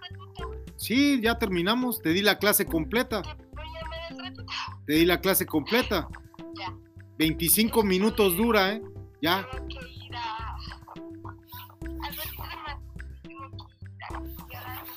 Sí, 0.78 1.21
ya 1.21 1.38
terminamos, 1.38 2.01
te 2.01 2.10
di 2.10 2.21
la 2.21 2.38
clase 2.38 2.65
completa. 2.65 3.21
¿Te 4.85 4.93
di 4.93 5.05
la 5.05 5.19
clase 5.19 5.45
completa. 5.45 6.07
Ya. 6.57 6.73
25 7.17 7.83
minutos 7.83 8.35
dura, 8.38 8.73
¿eh? 8.73 8.81
Ya. 9.21 9.47
Tengo 9.51 9.67
que 9.67 10.05
ir 10.05 10.15
a... 10.15 10.55
al 12.03 12.15
ratito 12.15 12.43
más. 12.43 12.77
Tengo 13.21 13.57
que 13.57 13.67
ir 13.67 13.77
a... 13.77 14.15
ya, 14.51 14.89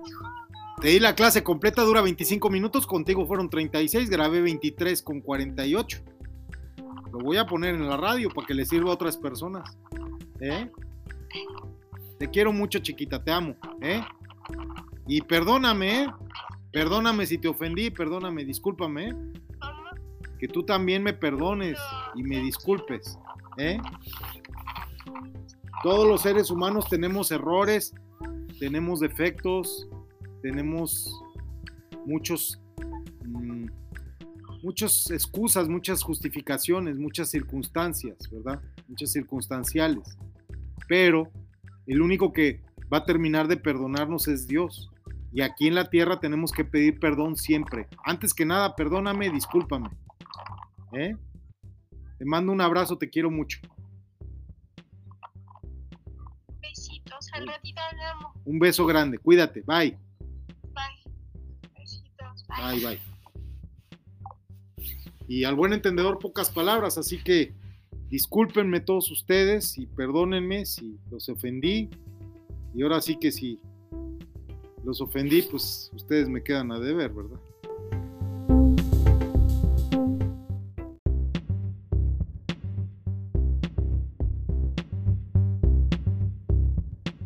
no. 0.00 0.80
Te 0.80 0.88
di 0.88 0.98
la 1.00 1.14
clase 1.14 1.42
completa, 1.42 1.82
dura 1.82 2.02
25 2.02 2.50
minutos. 2.50 2.86
Contigo 2.86 3.26
fueron 3.26 3.48
36, 3.48 4.10
grabé 4.10 4.42
23 4.42 5.02
con 5.02 5.20
48. 5.20 6.02
Lo 7.12 7.18
voy 7.20 7.36
a 7.36 7.46
poner 7.46 7.74
en 7.74 7.88
la 7.88 7.96
radio 7.96 8.28
para 8.28 8.46
que 8.46 8.54
le 8.54 8.66
sirva 8.66 8.90
a 8.90 8.94
otras 8.94 9.16
personas. 9.16 9.78
¿Eh? 10.40 10.70
Te 12.18 12.28
quiero 12.28 12.52
mucho, 12.52 12.80
chiquita, 12.80 13.22
te 13.22 13.32
amo. 13.32 13.54
¿Eh? 13.80 14.02
Y 15.06 15.22
perdóname, 15.22 16.02
¿eh? 16.02 16.06
Perdóname 16.74 17.24
si 17.24 17.38
te 17.38 17.46
ofendí, 17.46 17.90
perdóname, 17.90 18.44
discúlpame, 18.44 19.10
¿eh? 19.10 19.14
Que 20.40 20.48
tú 20.48 20.64
también 20.64 21.04
me 21.04 21.12
perdones 21.12 21.78
y 22.16 22.24
me 22.24 22.40
disculpes. 22.40 23.16
¿eh? 23.58 23.78
Todos 25.84 26.08
los 26.08 26.22
seres 26.22 26.50
humanos 26.50 26.88
tenemos 26.90 27.30
errores, 27.30 27.94
tenemos 28.58 28.98
defectos, 28.98 29.88
tenemos 30.42 31.22
muchos, 32.06 32.60
mm, 33.24 33.66
muchas 34.64 35.12
excusas, 35.12 35.68
muchas 35.68 36.02
justificaciones, 36.02 36.98
muchas 36.98 37.30
circunstancias, 37.30 38.16
¿verdad? 38.32 38.60
Muchas 38.88 39.12
circunstanciales. 39.12 40.18
Pero 40.88 41.30
el 41.86 42.02
único 42.02 42.32
que 42.32 42.62
va 42.92 42.98
a 42.98 43.04
terminar 43.04 43.46
de 43.46 43.58
perdonarnos 43.58 44.26
es 44.26 44.48
Dios. 44.48 44.90
Y 45.34 45.40
aquí 45.40 45.66
en 45.66 45.74
la 45.74 45.90
tierra 45.90 46.20
tenemos 46.20 46.52
que 46.52 46.64
pedir 46.64 47.00
perdón 47.00 47.34
siempre. 47.36 47.88
Antes 48.04 48.32
que 48.32 48.44
nada, 48.44 48.76
perdóname, 48.76 49.30
discúlpame. 49.30 49.90
¿eh? 50.92 51.16
Te 52.18 52.24
mando 52.24 52.52
un 52.52 52.60
abrazo, 52.60 52.96
te 52.96 53.10
quiero 53.10 53.32
mucho. 53.32 53.58
besito. 56.60 57.16
Al 57.32 57.48
ratito 57.48 57.80
hablamos. 57.90 58.32
Un 58.44 58.60
beso 58.60 58.86
grande, 58.86 59.18
cuídate, 59.18 59.62
bye. 59.62 59.98
Bye. 60.72 61.12
Besitos. 61.80 62.46
Bye, 62.46 62.86
bye. 62.86 63.00
Y 65.26 65.42
al 65.42 65.56
buen 65.56 65.72
entendedor, 65.72 66.20
pocas 66.20 66.48
palabras, 66.48 66.96
así 66.96 67.20
que 67.20 67.52
discúlpenme 68.08 68.78
todos 68.78 69.10
ustedes 69.10 69.78
y 69.78 69.86
perdónenme 69.86 70.64
si 70.64 70.96
los 71.10 71.28
ofendí. 71.28 71.90
Y 72.72 72.82
ahora 72.82 73.00
sí 73.00 73.18
que 73.18 73.32
si 73.32 73.58
los 74.84 75.00
ofendí, 75.00 75.42
pues 75.42 75.90
ustedes 75.94 76.28
me 76.28 76.42
quedan 76.42 76.70
a 76.72 76.78
deber, 76.78 77.10
¿verdad? 77.12 77.40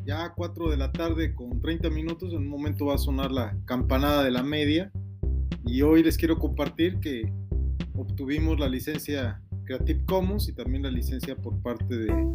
Ya 0.05 0.33
4 0.35 0.71
de 0.71 0.77
la 0.77 0.93
tarde 0.93 1.35
con 1.35 1.61
30 1.61 1.91
minutos, 1.91 2.33
en 2.33 2.39
un 2.39 2.49
momento 2.49 2.87
va 2.87 2.95
a 2.95 2.99
sonar 2.99 3.31
la 3.31 3.57
campanada 3.67 4.25
de 4.25 4.31
la 4.31 4.43
media. 4.43 4.91
Y 5.67 5.83
hoy 5.83 6.03
les 6.03 6.17
quiero 6.17 6.39
compartir 6.39 6.99
que 7.01 7.31
obtuvimos 7.95 8.59
la 8.59 8.69
licencia 8.69 9.43
Creative 9.65 10.03
Commons 10.07 10.49
y 10.49 10.55
también 10.55 10.85
la 10.85 10.91
licencia 10.91 11.37
por 11.37 11.61
parte 11.61 11.95
de 11.95 12.35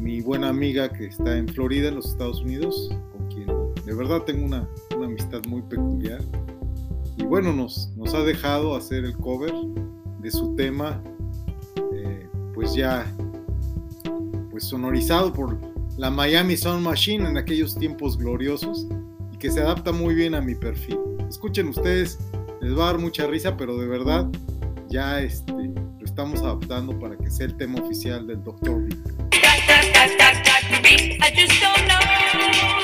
mi 0.00 0.20
buena 0.20 0.48
amiga 0.48 0.88
que 0.88 1.06
está 1.06 1.36
en 1.36 1.46
Florida, 1.46 1.88
en 1.88 1.96
los 1.96 2.06
Estados 2.08 2.40
Unidos, 2.40 2.90
de 3.90 3.96
verdad 3.96 4.22
tengo 4.22 4.46
una, 4.46 4.68
una 4.96 5.06
amistad 5.06 5.40
muy 5.48 5.62
peculiar. 5.62 6.20
Y 7.16 7.24
bueno, 7.24 7.52
nos, 7.52 7.90
nos 7.96 8.14
ha 8.14 8.20
dejado 8.20 8.76
hacer 8.76 9.04
el 9.04 9.16
cover 9.16 9.52
de 10.20 10.30
su 10.30 10.54
tema, 10.54 11.02
eh, 11.92 12.28
pues 12.54 12.72
ya 12.72 13.04
pues 14.52 14.68
sonorizado 14.68 15.32
por 15.32 15.58
la 15.96 16.08
Miami 16.08 16.56
Sound 16.56 16.84
Machine 16.84 17.28
en 17.28 17.36
aquellos 17.36 17.74
tiempos 17.74 18.16
gloriosos 18.16 18.86
y 19.32 19.38
que 19.38 19.50
se 19.50 19.60
adapta 19.60 19.90
muy 19.90 20.14
bien 20.14 20.36
a 20.36 20.40
mi 20.40 20.54
perfil. 20.54 21.00
Escuchen 21.28 21.66
ustedes, 21.66 22.20
les 22.60 22.78
va 22.78 22.84
a 22.84 22.92
dar 22.92 22.98
mucha 23.00 23.26
risa, 23.26 23.56
pero 23.56 23.76
de 23.76 23.88
verdad 23.88 24.28
ya 24.88 25.20
este, 25.20 25.52
lo 25.52 26.04
estamos 26.04 26.42
adaptando 26.42 26.96
para 26.96 27.16
que 27.16 27.28
sea 27.28 27.46
el 27.46 27.56
tema 27.56 27.80
oficial 27.80 28.24
del 28.28 28.40
Dr. 28.44 28.82
B. 28.84 28.96
I 31.22 31.30
just 31.34 31.60
don't 31.60 31.86
know, 31.86 32.79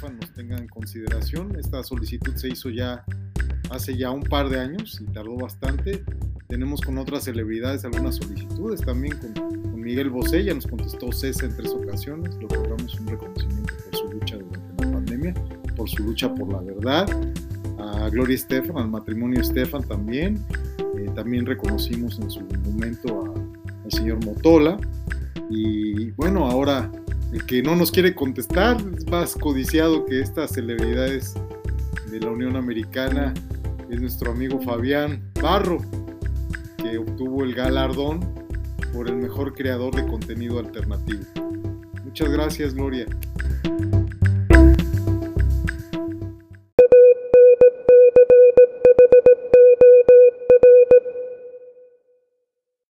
Nos 0.00 0.32
tenga 0.32 0.56
en 0.56 0.68
consideración. 0.68 1.56
Esta 1.58 1.82
solicitud 1.82 2.34
se 2.36 2.48
hizo 2.48 2.70
ya 2.70 3.04
hace 3.70 3.96
ya 3.96 4.10
un 4.10 4.22
par 4.22 4.48
de 4.48 4.60
años 4.60 5.00
y 5.00 5.12
tardó 5.12 5.36
bastante. 5.36 6.04
Tenemos 6.46 6.80
con 6.80 6.98
otras 6.98 7.24
celebridades 7.24 7.84
algunas 7.84 8.16
solicitudes, 8.16 8.80
también 8.80 9.18
con, 9.18 9.34
con 9.34 9.80
Miguel 9.80 10.08
Bosé, 10.08 10.44
ya 10.44 10.54
nos 10.54 10.66
contestó 10.66 11.12
César 11.12 11.50
en 11.50 11.56
tres 11.56 11.72
ocasiones, 11.72 12.36
le 12.36 12.46
otorgamos 12.46 12.98
un 12.98 13.08
reconocimiento 13.08 13.74
por 13.84 13.96
su 13.96 14.12
lucha 14.12 14.36
durante 14.36 14.84
la 14.84 14.92
pandemia, 14.92 15.34
por 15.76 15.90
su 15.90 16.04
lucha 16.04 16.34
por 16.34 16.50
la 16.50 16.60
verdad, 16.60 17.06
a 17.78 18.08
Gloria 18.08 18.36
Estefan, 18.36 18.78
al 18.78 18.88
matrimonio 18.88 19.40
Estefan 19.42 19.82
también, 19.82 20.42
eh, 20.96 21.10
también 21.14 21.44
reconocimos 21.44 22.18
en 22.18 22.30
su 22.30 22.40
momento 22.64 23.34
al 23.84 23.92
señor 23.92 24.24
Motola, 24.24 24.78
y 25.50 26.12
bueno, 26.12 26.46
ahora 26.46 26.90
el 27.32 27.44
que 27.44 27.62
no 27.62 27.76
nos 27.76 27.90
quiere 27.90 28.14
contestar 28.14 28.78
es 28.96 29.06
más 29.08 29.34
codiciado 29.34 30.06
que 30.06 30.20
estas 30.20 30.52
celebridades 30.52 31.34
de 32.10 32.20
la 32.20 32.30
Unión 32.30 32.56
Americana, 32.56 33.34
es 33.90 34.00
nuestro 34.00 34.32
amigo 34.32 34.60
Fabián 34.60 35.22
Barro, 35.40 35.78
que 36.78 36.98
obtuvo 36.98 37.44
el 37.44 37.54
galardón 37.54 38.20
por 38.92 39.08
el 39.08 39.16
mejor 39.16 39.52
creador 39.54 39.94
de 39.94 40.06
contenido 40.06 40.58
alternativo. 40.58 41.22
Muchas 42.04 42.30
gracias, 42.30 42.74
Gloria. 42.74 43.06